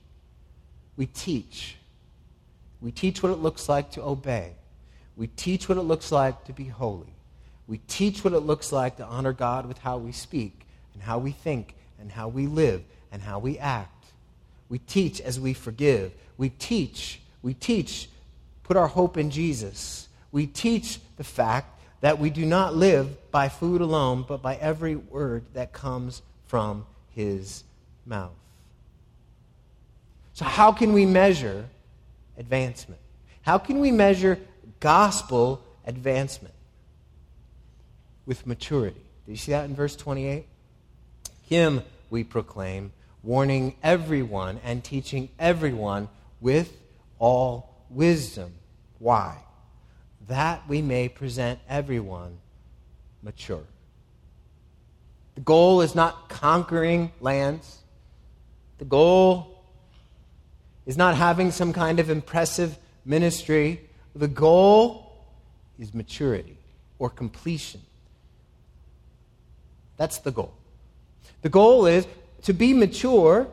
We 0.96 1.06
teach. 1.06 1.76
We 2.80 2.90
teach 2.90 3.22
what 3.22 3.32
it 3.32 3.38
looks 3.38 3.68
like 3.68 3.90
to 3.92 4.02
obey. 4.02 4.52
We 5.16 5.28
teach 5.28 5.68
what 5.68 5.78
it 5.78 5.82
looks 5.82 6.12
like 6.12 6.44
to 6.44 6.52
be 6.52 6.64
holy. 6.64 7.14
We 7.66 7.78
teach 7.88 8.22
what 8.22 8.32
it 8.32 8.40
looks 8.40 8.70
like 8.70 8.96
to 8.98 9.04
honor 9.04 9.32
God 9.32 9.66
with 9.66 9.78
how 9.78 9.98
we 9.98 10.12
speak 10.12 10.66
and 10.94 11.02
how 11.02 11.18
we 11.18 11.32
think 11.32 11.74
and 11.98 12.12
how 12.12 12.28
we 12.28 12.46
live 12.46 12.82
and 13.10 13.22
how 13.22 13.38
we 13.38 13.58
act. 13.58 14.06
We 14.68 14.78
teach 14.78 15.20
as 15.20 15.40
we 15.40 15.52
forgive. 15.52 16.12
We 16.36 16.50
teach. 16.50 17.20
We 17.42 17.54
teach, 17.54 18.08
put 18.62 18.76
our 18.76 18.88
hope 18.88 19.16
in 19.16 19.30
Jesus. 19.30 20.08
We 20.32 20.46
teach 20.46 20.98
the 21.16 21.24
fact 21.24 21.80
that 22.00 22.18
we 22.18 22.30
do 22.30 22.44
not 22.44 22.74
live 22.74 23.30
by 23.30 23.48
food 23.48 23.80
alone, 23.80 24.24
but 24.26 24.42
by 24.42 24.56
every 24.56 24.96
word 24.96 25.44
that 25.54 25.72
comes 25.72 26.22
from 26.46 26.86
his 27.16 27.64
mouth. 28.04 28.30
So, 30.34 30.44
how 30.44 30.70
can 30.70 30.92
we 30.92 31.06
measure 31.06 31.64
advancement? 32.36 33.00
How 33.42 33.58
can 33.58 33.80
we 33.80 33.90
measure 33.90 34.38
gospel 34.78 35.62
advancement? 35.86 36.54
With 38.26 38.46
maturity. 38.46 39.00
Do 39.24 39.32
you 39.32 39.38
see 39.38 39.52
that 39.52 39.64
in 39.64 39.74
verse 39.74 39.96
28? 39.96 40.46
Him 41.48 41.82
we 42.10 42.22
proclaim 42.22 42.92
warning 43.22 43.74
everyone 43.82 44.60
and 44.62 44.84
teaching 44.84 45.28
everyone 45.38 46.08
with 46.40 46.76
all 47.18 47.84
wisdom. 47.88 48.52
Why? 48.98 49.38
That 50.28 50.68
we 50.68 50.82
may 50.82 51.08
present 51.08 51.60
everyone 51.68 52.38
mature. 53.22 53.64
The 55.36 55.42
goal 55.42 55.82
is 55.82 55.94
not 55.94 56.28
conquering 56.28 57.12
lands. 57.20 57.78
The 58.78 58.84
goal 58.84 59.62
is 60.86 60.96
not 60.96 61.14
having 61.14 61.50
some 61.50 61.72
kind 61.72 62.00
of 62.00 62.10
impressive 62.10 62.76
ministry. 63.04 63.80
The 64.14 64.28
goal 64.28 65.12
is 65.78 65.94
maturity 65.94 66.56
or 66.98 67.10
completion. 67.10 67.82
That's 69.96 70.18
the 70.18 70.32
goal. 70.32 70.54
The 71.42 71.48
goal 71.50 71.86
is 71.86 72.06
to 72.42 72.52
be 72.52 72.72
mature 72.72 73.46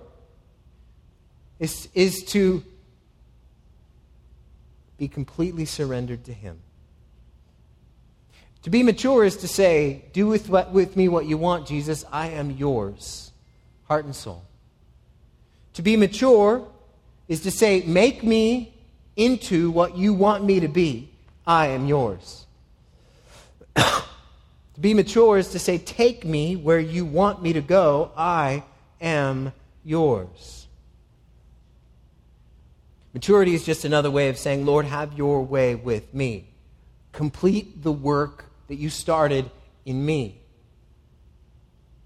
is, 1.60 1.90
is 1.94 2.24
to 2.26 2.64
be 4.98 5.08
completely 5.08 5.66
surrendered 5.66 6.24
to 6.26 6.34
Him. 6.34 6.60
To 8.64 8.70
be 8.70 8.82
mature 8.82 9.26
is 9.26 9.38
to 9.38 9.48
say, 9.48 10.06
Do 10.14 10.28
with, 10.28 10.50
what, 10.50 10.72
with 10.72 10.96
me 10.96 11.10
what 11.10 11.26
you 11.26 11.38
want, 11.38 11.68
Jesus. 11.68 12.06
I 12.12 12.30
am 12.30 12.52
yours, 12.52 13.32
heart 13.88 14.06
and 14.06 14.16
soul. 14.16 14.44
To 15.74 15.82
be 15.82 15.98
mature 15.98 16.66
is 17.28 17.42
to 17.42 17.52
say, 17.52 17.82
Make 17.86 18.24
me 18.24 18.74
into 19.18 19.70
what 19.70 19.98
you 19.98 20.14
want 20.14 20.46
me 20.46 20.62
to 20.62 20.70
be. 20.70 21.10
I 21.46 21.68
am 21.68 21.88
yours. 21.88 22.46
to 23.76 23.84
be 24.80 24.94
mature 24.94 25.38
is 25.38 25.50
to 25.50 25.60
say, 25.60 25.78
Take 25.78 26.24
me 26.24 26.56
where 26.56 26.80
you 26.80 27.04
want 27.04 27.44
me 27.44 27.52
to 27.54 27.62
go. 27.62 28.12
I 28.16 28.64
am 29.02 29.52
yours. 29.84 30.68
Maturity 33.14 33.54
is 33.54 33.66
just 33.66 33.84
another 33.84 34.10
way 34.10 34.30
of 34.30 34.38
saying, 34.38 34.66
Lord, 34.66 34.86
have 34.86 35.18
your 35.18 35.44
way 35.44 35.76
with 35.76 36.14
me. 36.14 36.48
Complete 37.12 37.84
the 37.84 37.92
work 37.92 38.46
that 38.74 38.80
you 38.80 38.90
started 38.90 39.52
in 39.86 40.04
me. 40.04 40.36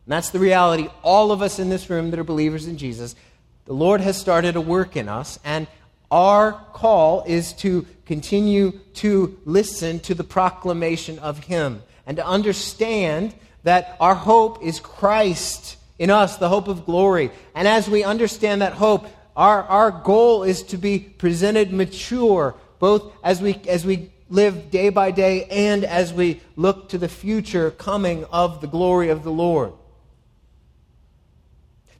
And 0.05 0.11
that's 0.11 0.31
the 0.31 0.39
reality. 0.39 0.89
All 1.01 1.31
of 1.31 1.41
us 1.41 1.59
in 1.59 1.69
this 1.69 1.89
room 1.89 2.11
that 2.11 2.19
are 2.19 2.25
believers 2.25 2.67
in 2.67 2.77
Jesus, 2.77 3.15
the 3.63 3.73
Lord 3.73 4.01
has 4.01 4.17
started 4.17 4.57
a 4.57 4.61
work 4.61 4.97
in 4.97 5.07
us, 5.07 5.39
and 5.45 5.65
our 6.11 6.51
call 6.73 7.23
is 7.25 7.53
to 7.53 7.85
continue 8.05 8.73
to 8.95 9.39
listen 9.45 10.01
to 10.01 10.13
the 10.13 10.25
proclamation 10.25 11.19
of 11.19 11.45
Him 11.45 11.81
and 12.05 12.17
to 12.17 12.27
understand 12.27 13.33
that 13.63 13.95
our 14.01 14.15
hope 14.15 14.61
is 14.61 14.81
Christ 14.81 15.77
in 15.97 16.09
us 16.09 16.35
the 16.35 16.49
hope 16.49 16.67
of 16.67 16.85
glory. 16.85 17.31
And 17.55 17.65
as 17.65 17.89
we 17.89 18.03
understand 18.03 18.61
that 18.61 18.73
hope, 18.73 19.07
our, 19.37 19.63
our 19.63 19.91
goal 19.91 20.43
is 20.43 20.63
to 20.63 20.77
be 20.77 20.99
presented 20.99 21.71
mature, 21.71 22.55
both 22.79 23.13
as 23.23 23.41
we, 23.41 23.55
as 23.69 23.85
we 23.85 24.11
live 24.29 24.69
day 24.69 24.89
by 24.89 25.11
day 25.11 25.45
and 25.45 25.83
as 25.83 26.13
we 26.13 26.41
look 26.55 26.89
to 26.89 26.97
the 26.97 27.07
future 27.07 27.71
coming 27.71 28.25
of 28.25 28.61
the 28.61 28.67
glory 28.67 29.09
of 29.09 29.23
the 29.23 29.31
Lord. 29.31 29.73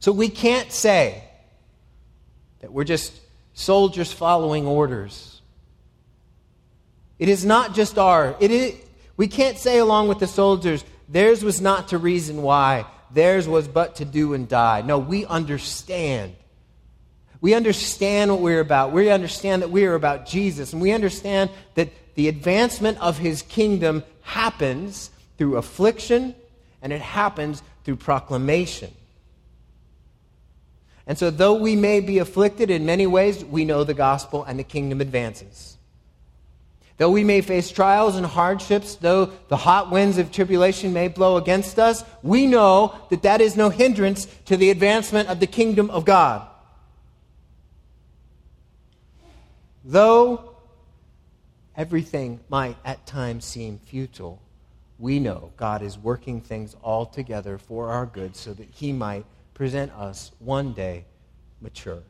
So 0.00 0.12
we 0.12 0.28
can't 0.28 0.70
say 0.70 1.24
that 2.60 2.72
we're 2.72 2.84
just 2.84 3.12
soldiers 3.54 4.12
following 4.12 4.66
orders. 4.66 5.40
It 7.18 7.28
is 7.28 7.44
not 7.44 7.74
just 7.74 7.98
our, 7.98 8.36
it 8.38 8.50
is, 8.50 8.74
we 9.16 9.26
can't 9.26 9.58
say 9.58 9.78
along 9.78 10.08
with 10.08 10.20
the 10.20 10.28
soldiers, 10.28 10.84
theirs 11.08 11.42
was 11.42 11.60
not 11.60 11.88
to 11.88 11.98
reason 11.98 12.42
why, 12.42 12.86
theirs 13.10 13.48
was 13.48 13.66
but 13.66 13.96
to 13.96 14.04
do 14.04 14.34
and 14.34 14.48
die. 14.48 14.82
No, 14.82 14.98
we 14.98 15.26
understand. 15.26 16.36
We 17.40 17.54
understand 17.54 18.30
what 18.30 18.40
we're 18.40 18.60
about. 18.60 18.92
We 18.92 19.10
understand 19.10 19.62
that 19.62 19.70
we 19.70 19.84
are 19.86 19.94
about 19.94 20.26
Jesus. 20.26 20.72
And 20.72 20.82
we 20.82 20.92
understand 20.92 21.50
that 21.74 21.90
the 22.18 22.26
advancement 22.26 22.98
of 22.98 23.16
his 23.16 23.42
kingdom 23.42 24.02
happens 24.22 25.12
through 25.36 25.56
affliction 25.56 26.34
and 26.82 26.92
it 26.92 27.00
happens 27.00 27.62
through 27.84 27.94
proclamation. 27.94 28.92
And 31.06 31.16
so, 31.16 31.30
though 31.30 31.54
we 31.54 31.76
may 31.76 32.00
be 32.00 32.18
afflicted 32.18 32.72
in 32.72 32.84
many 32.84 33.06
ways, 33.06 33.44
we 33.44 33.64
know 33.64 33.84
the 33.84 33.94
gospel 33.94 34.42
and 34.42 34.58
the 34.58 34.64
kingdom 34.64 35.00
advances. 35.00 35.76
Though 36.96 37.12
we 37.12 37.22
may 37.22 37.40
face 37.40 37.70
trials 37.70 38.16
and 38.16 38.26
hardships, 38.26 38.96
though 38.96 39.26
the 39.46 39.56
hot 39.56 39.92
winds 39.92 40.18
of 40.18 40.32
tribulation 40.32 40.92
may 40.92 41.06
blow 41.06 41.36
against 41.36 41.78
us, 41.78 42.02
we 42.24 42.48
know 42.48 42.98
that 43.10 43.22
that 43.22 43.40
is 43.40 43.56
no 43.56 43.70
hindrance 43.70 44.26
to 44.46 44.56
the 44.56 44.70
advancement 44.70 45.28
of 45.28 45.38
the 45.38 45.46
kingdom 45.46 45.88
of 45.90 46.04
God. 46.04 46.48
Though 49.84 50.47
everything 51.78 52.40
might 52.48 52.76
at 52.84 53.06
times 53.06 53.44
seem 53.44 53.78
futile, 53.78 54.42
we 54.98 55.20
know 55.20 55.52
God 55.56 55.80
is 55.80 55.96
working 55.96 56.40
things 56.40 56.74
all 56.82 57.06
together 57.06 57.56
for 57.56 57.90
our 57.90 58.04
good 58.04 58.34
so 58.34 58.52
that 58.52 58.68
He 58.72 58.92
might 58.92 59.24
present 59.54 59.92
us 59.92 60.32
one 60.40 60.72
day 60.72 61.04
mature. 61.60 62.02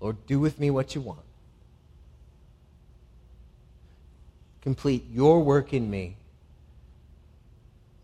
Lord, 0.00 0.26
do 0.26 0.40
with 0.40 0.58
me 0.58 0.70
what 0.70 0.94
you 0.94 1.02
want. 1.02 1.20
Complete 4.62 5.04
your 5.12 5.42
work 5.42 5.74
in 5.74 5.90
me 5.90 6.16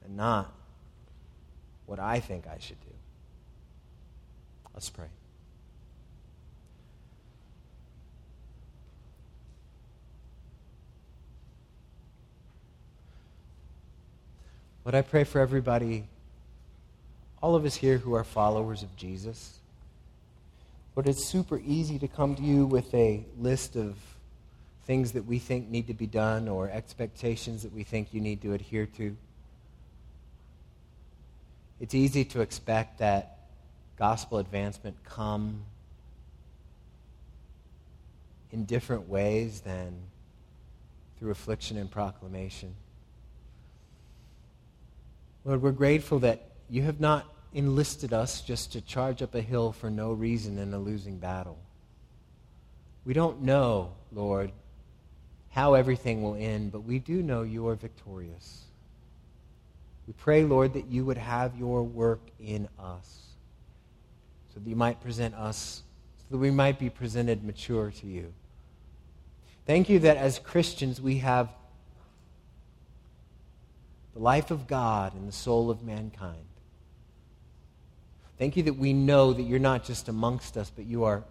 and 0.05 0.17
not 0.17 0.53
what 1.87 1.99
I 1.99 2.21
think 2.21 2.47
I 2.47 2.59
should 2.59 2.81
do. 2.83 2.92
Let's 4.75 4.91
pray. 4.91 5.07
Lord, 14.85 14.97
I 14.97 15.03
pray 15.03 15.23
for 15.23 15.41
everybody, 15.41 16.05
all 17.41 17.55
of 17.55 17.65
us 17.65 17.77
here 17.77 17.99
who 17.99 18.15
are 18.15 18.25
followers 18.25 18.83
of 18.83 18.97
Jesus. 18.97 19.61
Lord, 20.97 21.07
it's 21.07 21.25
super 21.25 21.61
easy 21.65 21.99
to 22.01 22.09
come 22.09 22.35
to 22.35 22.43
you 22.43 22.67
with 22.67 22.93
a 22.93 23.25
list 23.39 23.77
of 23.77 23.97
things 24.85 25.13
that 25.13 25.25
we 25.25 25.39
think 25.39 25.69
need 25.69 25.87
to 25.87 25.95
be 25.95 26.07
done 26.07 26.49
or 26.49 26.69
expectations 26.69 27.63
that 27.63 27.73
we 27.73 27.85
think 27.85 28.09
you 28.13 28.21
need 28.21 28.43
to 28.43 28.55
adhere 28.55 28.87
to. 28.87 29.17
It's 31.81 31.95
easy 31.95 32.25
to 32.27 32.41
expect 32.41 32.99
that 32.99 33.39
gospel 34.03 34.39
advancement 34.39 34.97
come 35.05 35.63
in 38.51 38.65
different 38.65 39.09
ways 39.09 39.61
than 39.61 39.95
through 41.17 41.31
affliction 41.31 41.77
and 41.77 41.89
proclamation. 41.89 42.75
Lord, 45.45 45.63
we're 45.63 45.71
grateful 45.71 46.19
that 46.19 46.51
you 46.69 46.83
have 46.83 46.99
not 46.99 47.33
enlisted 47.55 48.13
us 48.13 48.41
just 48.41 48.73
to 48.73 48.81
charge 48.81 49.23
up 49.23 49.37
a 49.37 49.41
hill 49.41 49.71
for 49.71 49.89
no 49.89 50.13
reason 50.13 50.59
in 50.59 50.75
a 50.75 50.81
losing 50.81 51.19
battle. 51.19 51.61
We 53.05 53.15
don't 53.15 53.43
know, 53.43 53.93
Lord, 54.11 54.51
how 55.51 55.75
everything 55.75 56.25
will 56.25 56.35
end, 56.35 56.73
but 56.73 56.81
we 56.81 56.99
do 56.99 57.23
know 57.23 57.43
you 57.43 57.69
are 57.69 57.77
victorious. 57.77 58.65
We 60.09 60.13
pray, 60.15 60.43
Lord, 60.43 60.73
that 60.73 60.87
you 60.89 61.05
would 61.05 61.19
have 61.19 61.57
your 61.57 61.85
work 61.85 62.23
in 62.41 62.67
us 62.81 63.32
so 64.53 64.61
that 64.61 64.69
you 64.69 64.77
might 64.77 65.01
present 65.01 65.35
us, 65.35 65.83
so 66.19 66.25
that 66.31 66.39
we 66.39 66.51
might 66.51 66.79
be 66.79 66.91
presented 66.91 67.45
mature 67.45 67.91
to 67.91 68.07
you. 68.07 68.33
Thank 69.67 69.89
you 69.89 70.01
that 70.01 70.17
as 70.17 70.39
Christians 70.39 71.01
we 71.01 71.19
have 71.19 71.49
the 74.15 74.21
life 74.21 74.51
of 74.51 74.67
God 74.67 75.15
in 75.15 75.27
the 75.27 75.33
soul 75.33 75.71
of 75.71 75.83
mankind. 75.83 76.45
Thank 78.39 78.57
you 78.57 78.65
that 78.65 78.75
we 78.75 78.93
know 78.93 79.33
that 79.33 79.43
you're 79.43 79.59
not 79.59 79.85
just 79.85 80.09
amongst 80.09 80.57
us, 80.57 80.71
but 80.75 80.85
you 80.85 81.05
are 81.05 81.23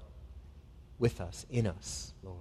with 0.98 1.20
us, 1.20 1.46
in 1.50 1.68
us, 1.68 2.14
Lord. 2.24 2.38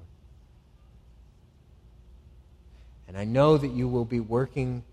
And 3.09 3.19
I 3.19 3.25
know 3.25 3.57
that 3.57 3.73
you 3.73 3.89
will 3.89 4.05
be 4.05 4.21
working 4.21 4.85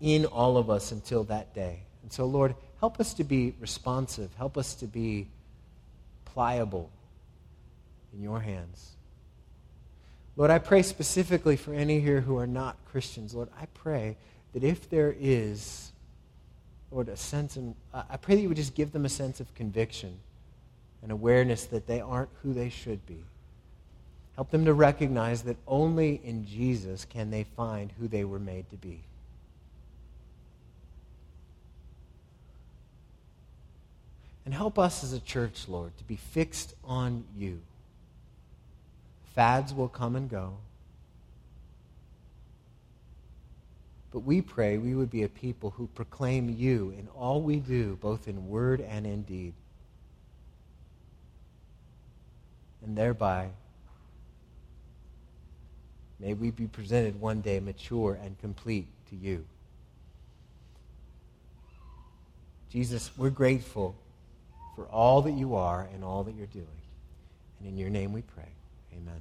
in 0.00 0.24
all 0.24 0.56
of 0.56 0.68
us 0.68 0.90
until 0.90 1.22
that 1.24 1.54
day. 1.54 1.84
And 2.02 2.12
so, 2.12 2.26
Lord, 2.26 2.56
help 2.82 2.98
us 2.98 3.14
to 3.14 3.22
be 3.22 3.54
responsive. 3.60 4.28
Help 4.36 4.58
us 4.58 4.74
to 4.74 4.86
be 4.86 5.28
pliable 6.24 6.90
in 8.12 8.20
your 8.20 8.40
hands. 8.40 8.90
Lord, 10.36 10.50
I 10.50 10.58
pray 10.58 10.82
specifically 10.82 11.56
for 11.56 11.72
any 11.72 12.00
here 12.00 12.20
who 12.20 12.36
are 12.38 12.46
not 12.46 12.76
Christians. 12.90 13.34
Lord, 13.34 13.50
I 13.56 13.66
pray 13.66 14.16
that 14.52 14.64
if 14.64 14.90
there 14.90 15.14
is 15.16 15.92
Lord, 16.90 17.08
a 17.08 17.16
sense, 17.16 17.56
and 17.56 17.74
I 17.94 18.18
pray 18.18 18.34
that 18.34 18.42
you 18.42 18.48
would 18.48 18.56
just 18.56 18.74
give 18.74 18.92
them 18.92 19.06
a 19.06 19.08
sense 19.08 19.40
of 19.40 19.54
conviction 19.54 20.18
and 21.02 21.10
awareness 21.10 21.64
that 21.66 21.86
they 21.86 22.00
aren't 22.00 22.28
who 22.42 22.52
they 22.52 22.68
should 22.68 23.06
be. 23.06 23.24
Help 24.34 24.50
them 24.50 24.64
to 24.64 24.74
recognize 24.74 25.42
that 25.42 25.56
only 25.66 26.20
in 26.22 26.44
Jesus 26.44 27.04
can 27.06 27.30
they 27.30 27.44
find 27.44 27.92
who 27.98 28.08
they 28.08 28.24
were 28.24 28.38
made 28.38 28.68
to 28.70 28.76
be. 28.76 29.04
And 34.44 34.52
help 34.52 34.78
us 34.78 35.04
as 35.04 35.12
a 35.12 35.20
church, 35.20 35.68
Lord, 35.68 35.96
to 35.98 36.04
be 36.04 36.16
fixed 36.16 36.74
on 36.84 37.24
you. 37.36 37.60
Fads 39.34 39.72
will 39.72 39.88
come 39.88 40.16
and 40.16 40.28
go. 40.28 40.54
But 44.12 44.20
we 44.20 44.42
pray 44.42 44.76
we 44.76 44.94
would 44.94 45.10
be 45.10 45.22
a 45.22 45.28
people 45.28 45.70
who 45.70 45.86
proclaim 45.94 46.54
you 46.58 46.94
in 46.98 47.08
all 47.16 47.40
we 47.40 47.56
do, 47.56 47.96
both 48.00 48.28
in 48.28 48.48
word 48.48 48.80
and 48.80 49.06
in 49.06 49.22
deed. 49.22 49.54
And 52.84 52.96
thereby, 52.96 53.48
may 56.18 56.34
we 56.34 56.50
be 56.50 56.66
presented 56.66 57.18
one 57.20 57.40
day 57.40 57.58
mature 57.60 58.18
and 58.22 58.38
complete 58.40 58.86
to 59.10 59.16
you. 59.16 59.46
Jesus, 62.68 63.10
we're 63.16 63.30
grateful 63.30 63.94
for 64.74 64.86
all 64.86 65.22
that 65.22 65.32
you 65.32 65.54
are 65.54 65.88
and 65.92 66.04
all 66.04 66.24
that 66.24 66.34
you're 66.34 66.46
doing. 66.46 66.66
And 67.58 67.68
in 67.68 67.76
your 67.76 67.90
name 67.90 68.12
we 68.12 68.22
pray. 68.22 68.48
Amen. 68.92 69.20